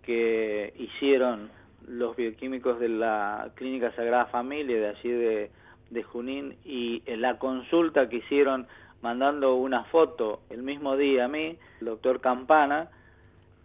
[0.03, 1.51] que hicieron
[1.87, 5.51] los bioquímicos de la Clínica Sagrada Familia de allí de,
[5.91, 8.67] de Junín y la consulta que hicieron
[9.03, 12.89] mandando una foto el mismo día a mí, el doctor Campana,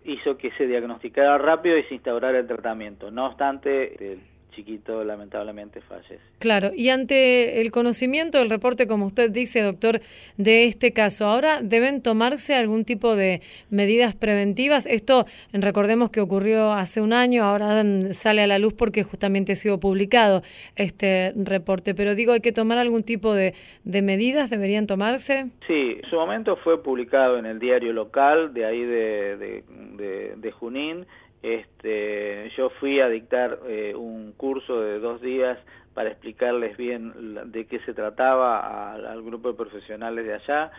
[0.05, 3.09] hizo que se diagnosticara rápido y se instaurara el tratamiento.
[3.09, 4.21] No obstante, el
[4.55, 6.19] chiquito lamentablemente fallece.
[6.39, 10.01] Claro, y ante el conocimiento del reporte, como usted dice, doctor,
[10.37, 14.85] de este caso, ¿ahora deben tomarse algún tipo de medidas preventivas?
[14.85, 19.55] Esto, recordemos que ocurrió hace un año, ahora sale a la luz porque justamente ha
[19.55, 20.41] sido publicado
[20.75, 24.49] este reporte, pero digo, ¿hay que tomar algún tipo de, de medidas?
[24.49, 25.47] ¿Deberían tomarse?
[25.67, 29.63] Sí, en su momento fue publicado en el diario local de ahí de, de,
[29.97, 31.05] de, de Junín,
[31.43, 35.59] este, yo fui a dictar eh, un curso de dos días
[35.93, 40.71] para explicarles bien de qué se trataba al, grupo de profesionales de allá.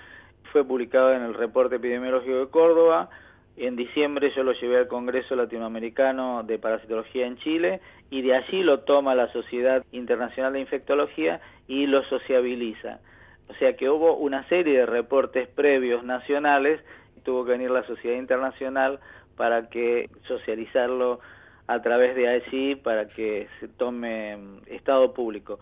[0.52, 3.10] Fue publicado en el reporte epidemiológico de Córdoba.
[3.58, 8.62] En diciembre yo lo llevé al Congreso Latinoamericano de Parasitología en Chile y de allí
[8.62, 13.00] lo toma la Sociedad Internacional de Infectología y lo sociabiliza.
[13.48, 16.80] O sea que hubo una serie de reportes previos nacionales,
[17.22, 18.98] tuvo que venir la Sociedad Internacional
[19.36, 21.20] para que socializarlo
[21.66, 25.58] a través de allí para que se tome mm, estado público.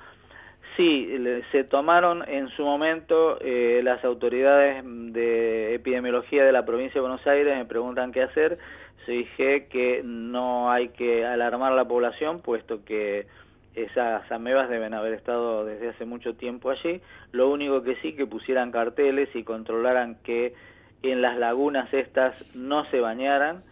[0.77, 1.07] Sí,
[1.53, 7.27] se tomaron en su momento eh, las autoridades de epidemiología de la provincia de Buenos
[7.27, 8.59] Aires, me preguntan qué hacer,
[9.05, 13.27] se dije que no hay que alarmar a la población, puesto que
[13.75, 18.27] esas amebas deben haber estado desde hace mucho tiempo allí, lo único que sí que
[18.27, 20.55] pusieran carteles y controlaran que
[21.03, 23.63] en las lagunas estas no se bañaran,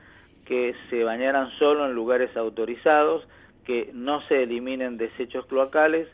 [0.44, 3.26] que se bañaran solo en lugares autorizados,
[3.64, 6.08] que no se eliminen desechos cloacales.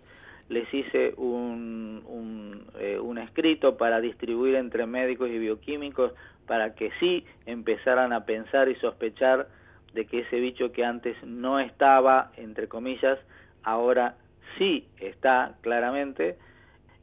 [0.49, 6.13] Les hice un, un, eh, un escrito para distribuir entre médicos y bioquímicos
[6.47, 9.49] para que sí empezaran a pensar y sospechar
[9.95, 13.19] de que ese bicho que antes no estaba, entre comillas,
[13.63, 14.15] ahora
[14.59, 16.37] sí está claramente,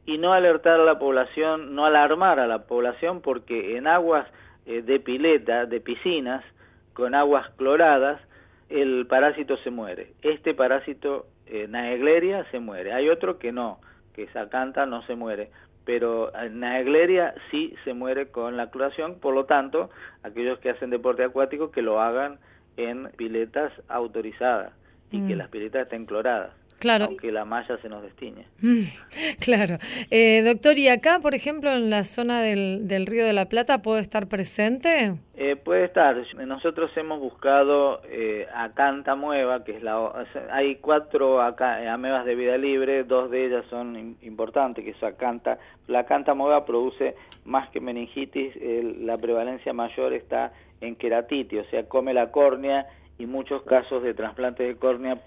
[0.06, 4.26] y no alertar a la población, no alarmar a la población, porque en aguas
[4.66, 6.44] eh, de pileta, de piscinas,
[6.92, 8.20] con aguas cloradas,
[8.68, 10.12] el parásito se muere.
[10.22, 12.92] Este parásito, eh, Naegleria, se muere.
[12.92, 13.78] Hay otro que no,
[14.14, 15.50] que Sacanta no se muere,
[15.84, 19.90] pero eh, Naegleria sí se muere con la cloración, por lo tanto,
[20.22, 22.38] aquellos que hacen deporte acuático que lo hagan
[22.76, 24.72] en piletas autorizadas
[25.10, 25.38] y que mm.
[25.38, 26.50] las piletas estén cloradas.
[26.84, 27.06] Claro.
[27.06, 28.44] Aunque la malla se nos destiñe.
[28.60, 28.82] Mm,
[29.40, 29.78] claro.
[30.10, 33.80] Eh, doctor, ¿y acá, por ejemplo, en la zona del, del Río de la Plata,
[33.80, 35.14] puede estar presente?
[35.34, 36.14] Eh, puede estar.
[36.46, 40.26] Nosotros hemos buscado eh, Acanta Mueva, que es la...
[40.50, 45.02] Hay cuatro acá, eh, amebas de vida libre, dos de ellas son importantes, que es
[45.02, 45.58] Acanta.
[45.86, 47.14] La Acanta Mueva produce
[47.46, 48.54] más que meningitis,
[49.00, 52.86] la prevalencia mayor está en queratitis, o sea, come la córnea
[53.18, 55.18] y muchos casos de trasplante de córnea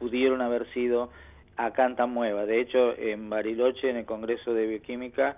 [0.00, 1.10] pudieron haber sido
[1.56, 2.46] a Canta Mueva.
[2.46, 5.36] De hecho, en Bariloche, en el Congreso de Bioquímica,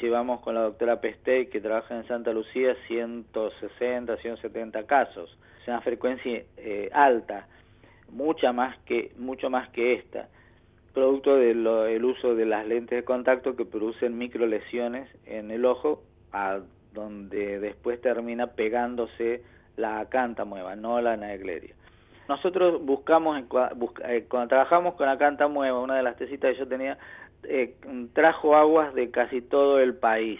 [0.00, 5.38] llevamos con la doctora Pestey, que trabaja en Santa Lucía, 160, 170 casos.
[5.62, 7.46] Es una frecuencia eh, alta,
[8.10, 10.28] mucha más que, mucho más que esta,
[10.92, 16.02] producto del uso de las lentes de contacto que producen micro lesiones en el ojo,
[16.32, 16.60] a
[16.92, 19.42] donde después termina pegándose
[19.76, 21.74] la acanta mueva, no la anaegleria.
[22.30, 23.42] Nosotros buscamos,
[24.04, 26.96] eh, cuando trabajamos con la Canta Mueva, una de las tesitas que yo tenía,
[27.42, 27.74] eh,
[28.12, 30.38] trajo aguas de casi todo el país.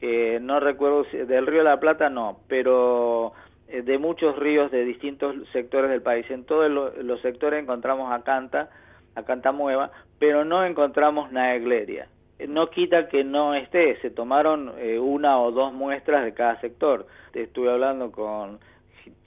[0.00, 3.34] Eh, no recuerdo, si, del río la Plata no, pero
[3.68, 6.28] de muchos ríos de distintos sectores del país.
[6.28, 8.70] En todos los sectores encontramos a Canta,
[9.14, 12.08] a Canta Mueva, pero no encontramos Naegleria.
[12.48, 17.06] No quita que no esté, se tomaron una o dos muestras de cada sector.
[17.32, 18.58] Estuve hablando con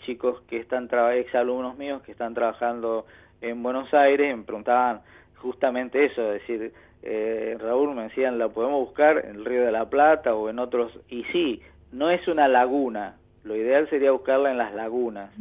[0.06, 3.06] chicos que están, ex alumnos míos que están trabajando
[3.42, 5.02] en Buenos Aires, me preguntaban
[5.38, 9.72] justamente eso, es decir, eh, Raúl me decían, ¿la podemos buscar en el Río de
[9.72, 10.98] la Plata o en otros?
[11.10, 15.32] Y sí, no es una laguna, lo ideal sería buscarla en las lagunas,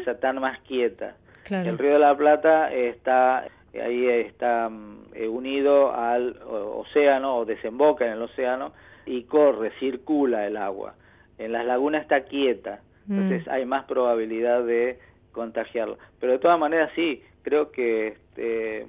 [0.00, 1.16] esa tan más quieta.
[1.50, 3.44] El Río de la Plata está
[3.78, 8.72] ahí está mm, eh, unido al océano o desemboca en el océano
[9.06, 10.94] y corre, circula el agua.
[11.38, 12.80] En las lagunas está quieta,
[13.10, 13.50] entonces mm.
[13.50, 14.98] hay más probabilidad de
[15.32, 15.98] contagiarlo.
[16.20, 18.86] Pero de todas maneras sí, creo que este,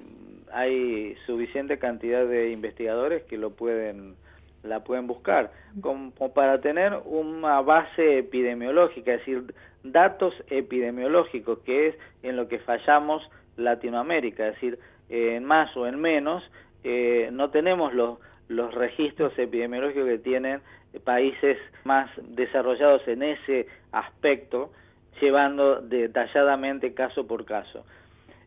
[0.52, 4.14] hay suficiente cantidad de investigadores que lo pueden
[4.62, 11.96] la pueden buscar como, para tener una base epidemiológica, es decir, datos epidemiológicos, que es
[12.22, 14.78] en lo que fallamos Latinoamérica, es decir,
[15.08, 16.44] en más o en menos,
[16.84, 18.18] eh, no tenemos los,
[18.48, 20.60] los registros epidemiológicos que tienen
[21.04, 24.72] países más desarrollados en ese aspecto,
[25.20, 27.84] llevando detalladamente caso por caso.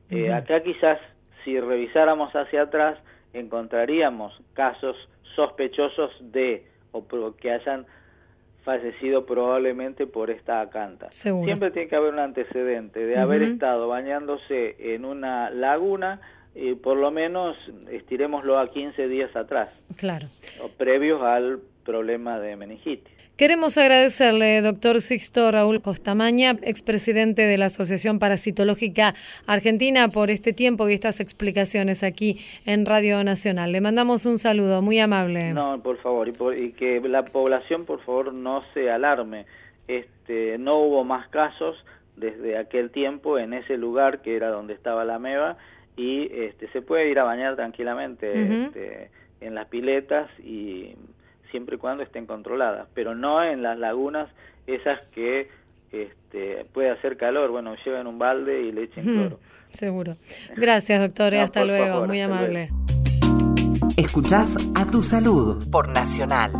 [0.09, 0.99] Eh, acá quizás
[1.43, 2.97] si revisáramos hacia atrás
[3.33, 4.95] encontraríamos casos
[5.35, 7.03] sospechosos de o
[7.35, 7.85] que hayan
[8.63, 11.07] fallecido probablemente por esta acanta.
[11.11, 11.45] Seguro.
[11.45, 16.21] Siempre tiene que haber un antecedente de haber estado bañándose en una laguna
[16.55, 17.57] y por lo menos
[17.91, 20.27] estiremoslo a 15 días atrás, Claro.
[20.63, 23.13] o previos al problema de meningitis.
[23.37, 29.13] Queremos agradecerle, doctor Sixto Raúl Costamaña, expresidente de la Asociación Parasitológica
[29.45, 33.73] Argentina, por este tiempo y estas explicaciones aquí en Radio Nacional.
[33.73, 35.51] Le mandamos un saludo muy amable.
[35.51, 39.45] No, por favor, y, por- y que la población, por favor, no se alarme.
[39.89, 41.75] Este, no hubo más casos
[42.15, 45.57] desde aquel tiempo en ese lugar que era donde estaba la meba
[45.97, 49.09] y este, se puede ir a bañar tranquilamente este,
[49.41, 50.95] en las piletas y
[51.51, 54.29] siempre y cuando estén controladas, pero no en las lagunas
[54.67, 55.47] esas que
[55.91, 57.51] este, puede hacer calor.
[57.51, 59.39] Bueno, lleven un balde y le echen cloro.
[59.71, 60.17] Seguro.
[60.55, 61.33] Gracias, doctor.
[61.33, 61.85] No, hasta por luego.
[61.85, 62.69] favor, muy hasta amable.
[63.97, 66.51] Escuchás a tu salud por Nacional.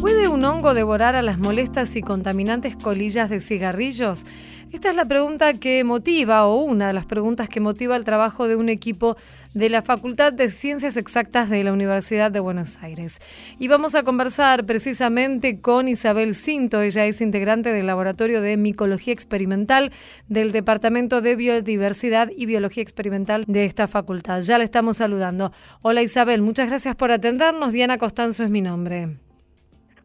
[0.00, 4.24] ¿Puede un hongo devorar a las molestas y contaminantes colillas de cigarrillos?
[4.70, 8.48] Esta es la pregunta que motiva, o una de las preguntas que motiva el trabajo
[8.48, 9.16] de un equipo
[9.54, 13.20] de la Facultad de Ciencias Exactas de la Universidad de Buenos Aires.
[13.58, 16.82] Y vamos a conversar precisamente con Isabel Cinto.
[16.82, 19.90] Ella es integrante del Laboratorio de Micología Experimental
[20.28, 24.42] del Departamento de Biodiversidad y Biología Experimental de esta facultad.
[24.42, 25.50] Ya la estamos saludando.
[25.80, 27.72] Hola Isabel, muchas gracias por atendernos.
[27.72, 29.16] Diana Costanzo es mi nombre.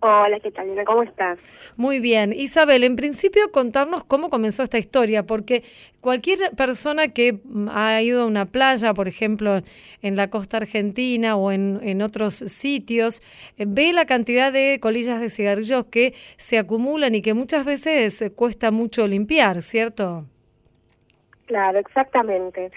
[0.05, 0.83] Hola, ¿qué tal, Lina?
[0.83, 1.39] ¿Cómo estás?
[1.77, 2.33] Muy bien.
[2.33, 5.63] Isabel, en principio contarnos cómo comenzó esta historia, porque
[6.01, 7.39] cualquier persona que
[7.71, 9.61] ha ido a una playa, por ejemplo,
[10.01, 13.21] en la costa argentina o en, en otros sitios,
[13.57, 18.21] eh, ve la cantidad de colillas de cigarrillos que se acumulan y que muchas veces
[18.21, 20.25] eh, cuesta mucho limpiar, ¿cierto?
[21.45, 22.71] Claro, exactamente.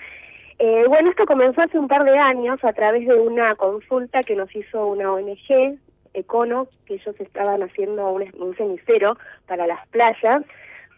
[0.60, 4.36] Eh, bueno, esto comenzó hace un par de años a través de una consulta que
[4.36, 5.76] nos hizo una ONG,
[6.16, 10.42] Econo, que ellos estaban haciendo un, un cenicero para las playas,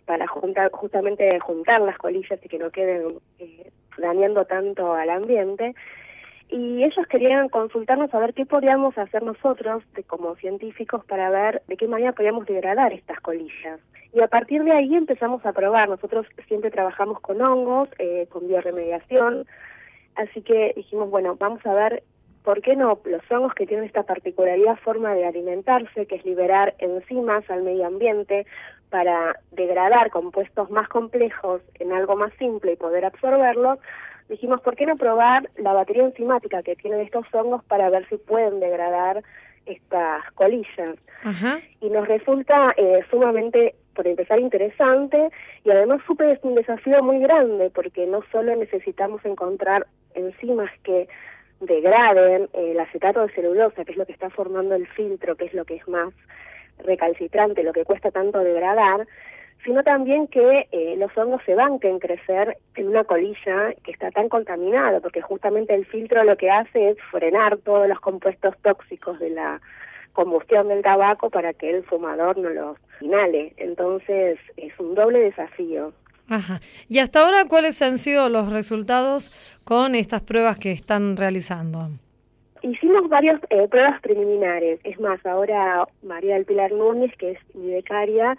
[0.09, 5.75] para juntar, justamente juntar las colillas y que no queden eh, dañando tanto al ambiente.
[6.49, 11.63] Y ellos querían consultarnos a ver qué podíamos hacer nosotros de, como científicos para ver
[11.69, 13.81] de qué manera podíamos degradar estas colillas.
[14.15, 15.91] Y a partir de ahí empezamos a probar.
[15.91, 19.47] Nosotros siempre trabajamos con hongos, eh, con bioremediación,
[20.15, 22.03] así que dijimos, bueno, vamos a ver
[22.49, 26.75] por qué no los hongos que tienen esta particularidad forma de alimentarse, que es liberar
[26.79, 28.47] enzimas al medio ambiente
[28.89, 33.79] para degradar compuestos más complejos en algo más simple y poder absorberlos,
[34.31, 38.17] dijimos, ¿por qué no probar la batería enzimática que tienen estos hongos para ver si
[38.17, 39.23] pueden degradar
[39.67, 40.97] estas colillas?
[41.25, 41.59] Ajá.
[41.83, 45.29] y nos resulta eh, sumamente, por empezar, interesante
[45.65, 51.09] y además súper es un desafío muy grande porque no solo necesitamos encontrar enzimas que
[51.61, 55.47] degraden eh, el acetato de celulosa, que es lo que está formando el filtro, que
[55.47, 56.13] es lo que es más
[56.79, 59.07] recalcitrante, lo que cuesta tanto degradar,
[59.65, 64.29] sino también que eh, los hongos se banquen crecer en una colilla que está tan
[64.29, 69.31] contaminada, porque justamente el filtro lo que hace es frenar todos los compuestos tóxicos de
[69.31, 69.61] la
[70.13, 73.53] combustión del tabaco para que el fumador no los inhale.
[73.57, 75.93] Entonces es un doble desafío.
[76.29, 76.61] Ajá.
[76.89, 79.33] Y hasta ahora, ¿cuáles han sido los resultados
[79.65, 81.89] con estas pruebas que están realizando?
[82.63, 84.81] Hicimos varias eh, pruebas preliminares.
[84.85, 88.37] Es más, ahora María del Pilar Núñez, que es mi becaria,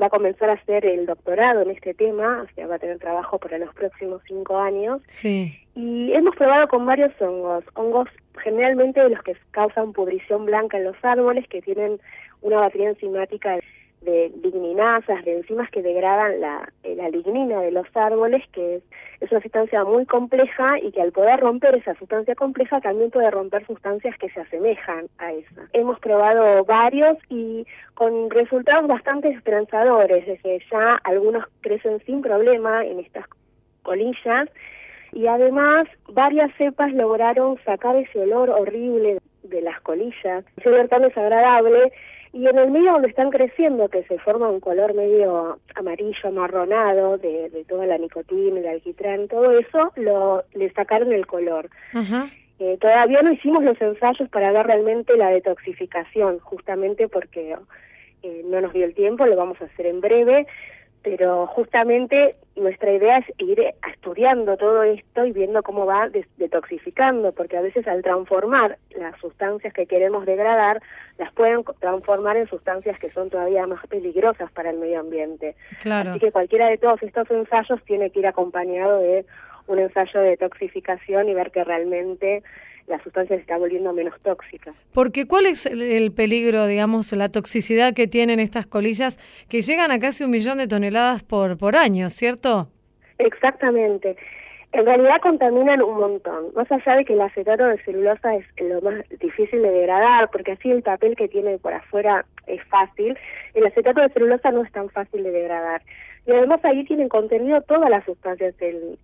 [0.00, 2.98] va a comenzar a hacer el doctorado en este tema, o sea, va a tener
[2.98, 5.00] trabajo para los próximos cinco años.
[5.06, 5.56] Sí.
[5.74, 8.08] Y hemos probado con varios hongos, hongos
[8.42, 11.98] generalmente de los que causan pudrición blanca en los árboles, que tienen
[12.42, 13.58] una batería enzimática
[14.02, 18.82] de ligninasas, de enzimas que degradan la, eh, la lignina de los árboles, que es,
[19.20, 23.30] es una sustancia muy compleja y que al poder romper esa sustancia compleja también puede
[23.30, 25.68] romper sustancias que se asemejan a esa.
[25.72, 33.00] Hemos probado varios y con resultados bastante esperanzadores, desde ya algunos crecen sin problema en
[33.00, 33.26] estas
[33.82, 34.48] colillas
[35.12, 41.02] y además varias cepas lograron sacar ese olor horrible de las colillas, ese olor tan
[41.02, 41.92] desagradable
[42.32, 47.18] y en el medio donde están creciendo, que se forma un color medio amarillo, amarronado
[47.18, 51.68] de, de toda la nicotina, el alquitrán, todo eso, lo, le sacaron el color.
[51.92, 52.30] Ajá.
[52.58, 57.56] Eh, todavía no hicimos los ensayos para ver realmente la detoxificación, justamente porque
[58.22, 60.46] eh, no nos dio el tiempo, lo vamos a hacer en breve,
[61.02, 67.56] pero justamente nuestra idea es ir estudiando todo esto y viendo cómo va detoxificando, porque
[67.56, 70.80] a veces al transformar las sustancias que queremos degradar,
[71.18, 75.56] las pueden transformar en sustancias que son todavía más peligrosas para el medio ambiente.
[75.80, 76.10] Claro.
[76.10, 79.24] Así que cualquiera de todos estos ensayos tiene que ir acompañado de
[79.66, 82.42] un ensayo de detoxificación y ver que realmente
[82.86, 84.72] la sustancia se está volviendo menos tóxica.
[84.92, 89.18] Porque ¿cuál es el, el peligro, digamos, la toxicidad que tienen estas colillas
[89.48, 92.68] que llegan a casi un millón de toneladas por, por año, ¿cierto?
[93.18, 94.16] Exactamente.
[94.72, 96.46] En realidad contaminan un montón.
[96.54, 100.52] Más allá de que el acetato de celulosa es lo más difícil de degradar, porque
[100.52, 103.16] así el papel que tiene por afuera es fácil,
[103.52, 105.82] el acetato de celulosa no es tan fácil de degradar.
[106.26, 108.54] Y además ahí tienen contenido todas las sustancias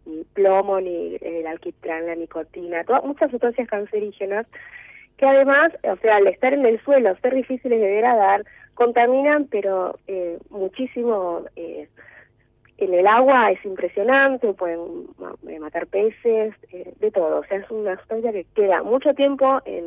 [0.07, 4.47] ni plomo, ni el alquitrán, la nicotina, todas, muchas sustancias cancerígenas
[5.19, 8.45] que además, o sea, al estar en el suelo, ser difíciles de degradar,
[8.75, 11.89] contaminan, pero eh, muchísimo eh,
[12.79, 15.09] en el agua es impresionante, pueden
[15.61, 17.41] matar peces, eh, de todo.
[17.41, 19.85] O sea, es una sustancia que queda mucho tiempo en,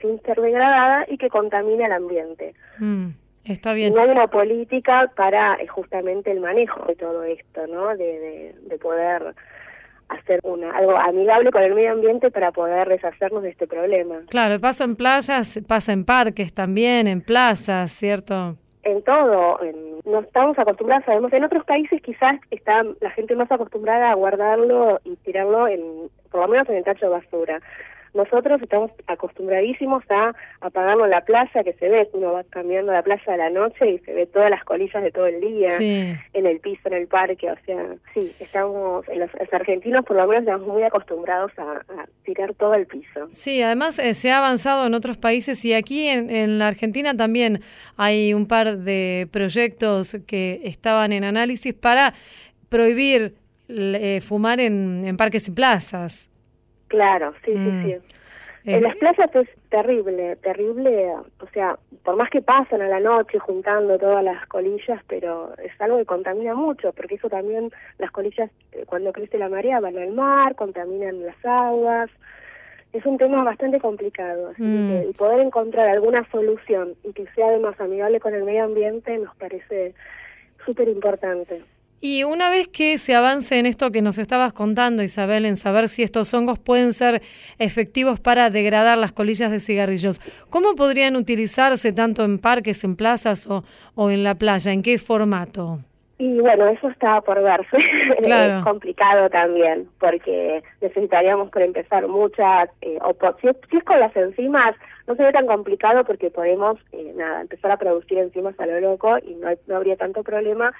[0.00, 2.54] sin ser degradada y que contamina el ambiente.
[2.78, 3.08] Mm,
[3.46, 3.94] está bien.
[3.94, 7.88] No hay una política para eh, justamente el manejo de todo esto, ¿no?
[7.96, 9.34] De, de, de poder
[10.08, 14.20] hacer una algo amigable con el medio ambiente para poder deshacernos de este problema.
[14.28, 18.56] Claro, pasa en playas, pasa en parques también, en plazas, ¿cierto?
[18.86, 19.74] en todo, en,
[20.04, 25.00] no estamos acostumbrados, sabemos, en otros países quizás está la gente más acostumbrada a guardarlo
[25.04, 27.60] y tirarlo en, por lo menos en el tacho de basura.
[28.16, 33.02] Nosotros estamos acostumbradísimos a apagarlo en la playa, que se ve, uno va cambiando la
[33.02, 36.14] playa a la noche y se ve todas las colillas de todo el día, Sí.
[36.32, 40.26] en el piso, en el parque, o sea, sí, estamos, los, los argentinos por lo
[40.26, 43.28] menos estamos muy acostumbrados a, a tirar todo el piso.
[43.32, 47.14] Sí, además eh, se ha avanzado en otros países y aquí en, en la Argentina
[47.14, 47.60] también
[47.96, 52.14] hay un par de proyectos que estaban en análisis para
[52.68, 53.34] prohibir
[53.68, 56.30] eh, fumar en, en parques y plazas.
[56.88, 57.82] Claro, sí, Mm.
[57.82, 57.92] sí, sí.
[57.92, 62.98] Eh, En las playas es terrible, terrible, o sea, por más que pasan a la
[62.98, 68.10] noche juntando todas las colillas, pero es algo que contamina mucho, porque eso también, las
[68.10, 72.10] colillas, eh, cuando crece la marea, van al mar, contaminan las aguas,
[72.92, 74.88] es un tema bastante complicado, así Mm.
[74.88, 79.16] que el poder encontrar alguna solución y que sea además amigable con el medio ambiente
[79.18, 79.94] nos parece
[80.64, 81.62] súper importante.
[82.00, 85.88] Y una vez que se avance en esto que nos estabas contando, Isabel, en saber
[85.88, 87.22] si estos hongos pueden ser
[87.58, 90.20] efectivos para degradar las colillas de cigarrillos,
[90.50, 94.72] ¿cómo podrían utilizarse tanto en parques, en plazas o, o en la playa?
[94.72, 95.78] ¿En qué formato?
[96.18, 97.76] Y bueno, eso está por verse.
[98.22, 98.58] Claro.
[98.58, 103.84] es complicado también, porque necesitaríamos por empezar muchas, eh, o por- si, es, si es
[103.84, 104.74] con las enzimas,
[105.06, 109.16] no sería tan complicado porque podemos, eh, nada, empezar a producir enzimas a lo loco
[109.18, 110.72] y no, no habría tanto problema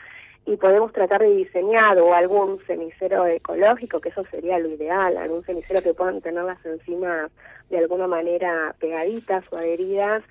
[0.47, 5.43] y podemos tratar de diseñar o algún cenicero ecológico, que eso sería lo ideal, algún
[5.43, 7.33] cenicero que puedan tener las enzimas
[7.69, 10.23] de alguna manera pegaditas o adheridas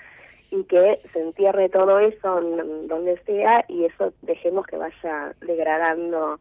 [0.51, 6.39] y que se entierre todo eso en donde sea y eso dejemos que vaya degradando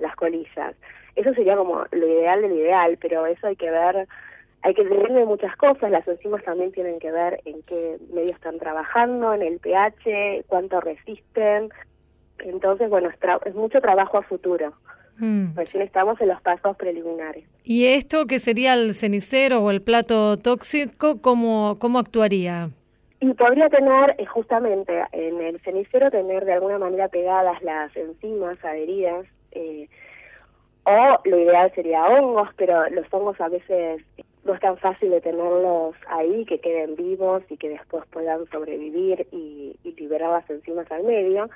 [0.00, 0.76] las colillas.
[1.16, 4.06] Eso sería como lo ideal del ideal, pero eso hay que ver,
[4.60, 8.32] hay que ver de muchas cosas, las enzimas también tienen que ver en qué medio
[8.32, 11.70] están trabajando, en el pH, cuánto resisten.
[12.38, 14.72] Entonces, bueno, es, tra- es mucho trabajo a futuro.
[15.18, 15.54] Mm.
[15.56, 17.44] Recién estamos en los pasos preliminares.
[17.62, 22.70] ¿Y esto que sería el cenicero o el plato tóxico, cómo, cómo actuaría?
[23.20, 28.62] Y podría tener, eh, justamente, en el cenicero, tener de alguna manera pegadas las enzimas
[28.64, 29.88] adheridas, eh,
[30.84, 34.02] o lo ideal sería hongos, pero los hongos a veces
[34.44, 39.26] no es tan fácil de tenerlos ahí, que queden vivos y que después puedan sobrevivir
[39.32, 41.48] y, y liberar las enzimas al medio,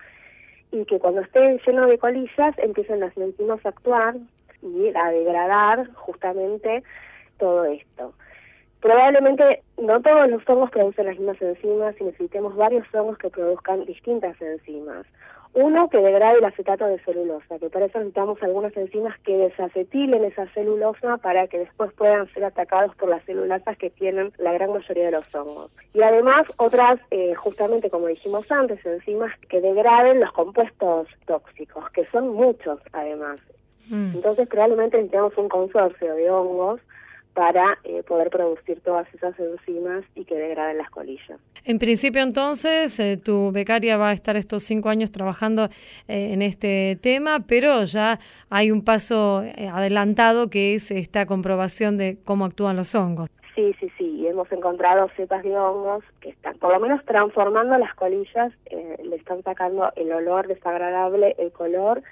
[0.71, 4.17] y que cuando esté lleno de colillas empiecen las enzimas a actuar
[4.63, 6.83] y a degradar justamente
[7.39, 8.13] todo esto.
[8.81, 13.85] Probablemente no todos los hongos producen las mismas enzimas y necesitemos varios hongos que produzcan
[13.87, 15.07] distintas enzimas.
[15.55, 20.25] Uno que degrade el acetato de celulosa, que para eso necesitamos algunas enzimas que desacetilen
[20.25, 24.73] esa celulosa para que después puedan ser atacados por las celulasas que tienen la gran
[24.73, 25.71] mayoría de los hongos.
[25.95, 32.05] Y además otras, eh, justamente como dijimos antes, enzimas que degraden los compuestos tóxicos, que
[32.07, 33.41] son muchos además.
[33.89, 34.17] Mm.
[34.17, 36.81] Entonces probablemente necesitamos un consorcio de hongos
[37.39, 41.39] para eh, poder producir todas esas enzimas y que degraden las colillas.
[41.65, 45.67] En principio, entonces, eh, tu becaria va a estar estos cinco años trabajando
[46.09, 48.19] eh, en este tema, pero ya
[48.51, 53.29] hay un paso eh, adelantado que es esta comprobación de cómo actúan los hongos.
[53.55, 57.79] Sí, sí, sí, y hemos encontrado cepas de hongos que están por lo menos transformando
[57.79, 62.03] las colillas, eh, le están sacando el olor desagradable, el color,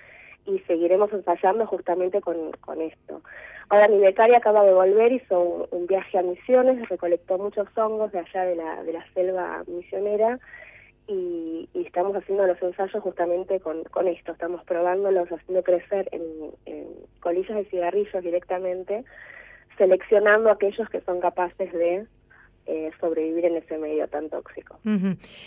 [0.46, 3.22] y seguiremos ensayando justamente con, con esto.
[3.68, 8.12] Ahora mi becaria acaba de volver, hizo un, un viaje a Misiones, recolectó muchos hongos
[8.12, 10.38] de allá de la, de la selva misionera
[11.08, 16.22] y, estamos haciendo los ensayos justamente con, con esto, estamos probándolos, haciendo crecer en,
[16.66, 16.86] en
[17.20, 19.04] colillas de cigarrillos directamente
[19.78, 22.06] seleccionando aquellos que son capaces de
[22.66, 24.78] eh, sobrevivir en ese medio tan tóxico.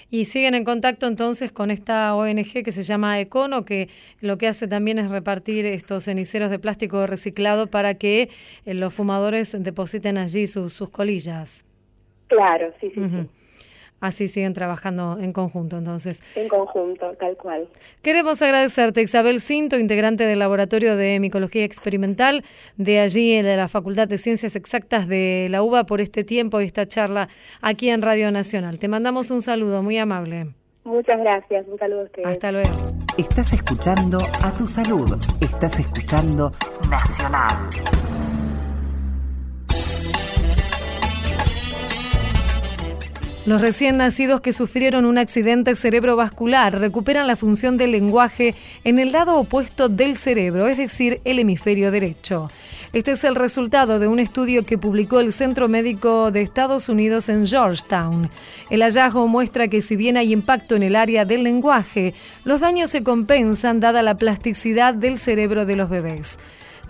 [0.09, 3.89] Y siguen en contacto entonces con esta ONG que se llama Econo, que
[4.21, 8.29] lo que hace también es repartir estos ceniceros de plástico reciclado para que
[8.65, 11.65] eh, los fumadores depositen allí sus, sus colillas.
[12.27, 13.29] Claro, sí, sí, sí.
[13.99, 16.21] Así siguen trabajando en conjunto entonces.
[16.35, 17.67] En conjunto, tal cual.
[18.01, 22.43] Queremos agradecerte, Isabel Cinto, integrante del Laboratorio de Micología Experimental
[22.77, 26.65] de allí de la Facultad de Ciencias Exactas de la UBA, por este tiempo y
[26.65, 27.29] esta charla
[27.61, 28.79] aquí en Radio Nacional.
[28.79, 30.47] Te mandamos un saludo muy amable.
[30.83, 31.67] Muchas gracias.
[31.67, 32.27] Un saludo a ustedes.
[32.27, 32.69] Hasta luego.
[33.17, 35.17] Estás escuchando a tu salud.
[35.41, 36.51] Estás escuchando
[36.89, 38.18] Nacional.
[43.49, 49.11] Los recién nacidos que sufrieron un accidente cerebrovascular recuperan la función del lenguaje en el
[49.11, 52.51] lado opuesto del cerebro, es decir, el hemisferio derecho.
[52.93, 57.27] Este es el resultado de un estudio que publicó el Centro Médico de Estados Unidos
[57.27, 58.29] en Georgetown.
[58.69, 62.13] El hallazgo muestra que si bien hay impacto en el área del lenguaje,
[62.45, 66.37] los daños se compensan dada la plasticidad del cerebro de los bebés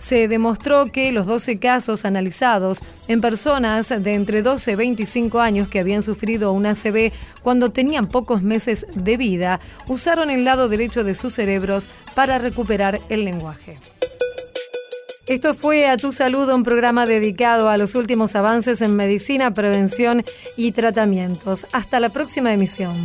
[0.00, 5.68] se demostró que los 12 casos analizados en personas de entre 12 y 25 años
[5.68, 11.04] que habían sufrido un ACV cuando tenían pocos meses de vida usaron el lado derecho
[11.04, 13.76] de sus cerebros para recuperar el lenguaje.
[15.28, 20.24] Esto fue A Tu Salud, un programa dedicado a los últimos avances en medicina, prevención
[20.56, 21.68] y tratamientos.
[21.72, 22.96] Hasta la próxima emisión.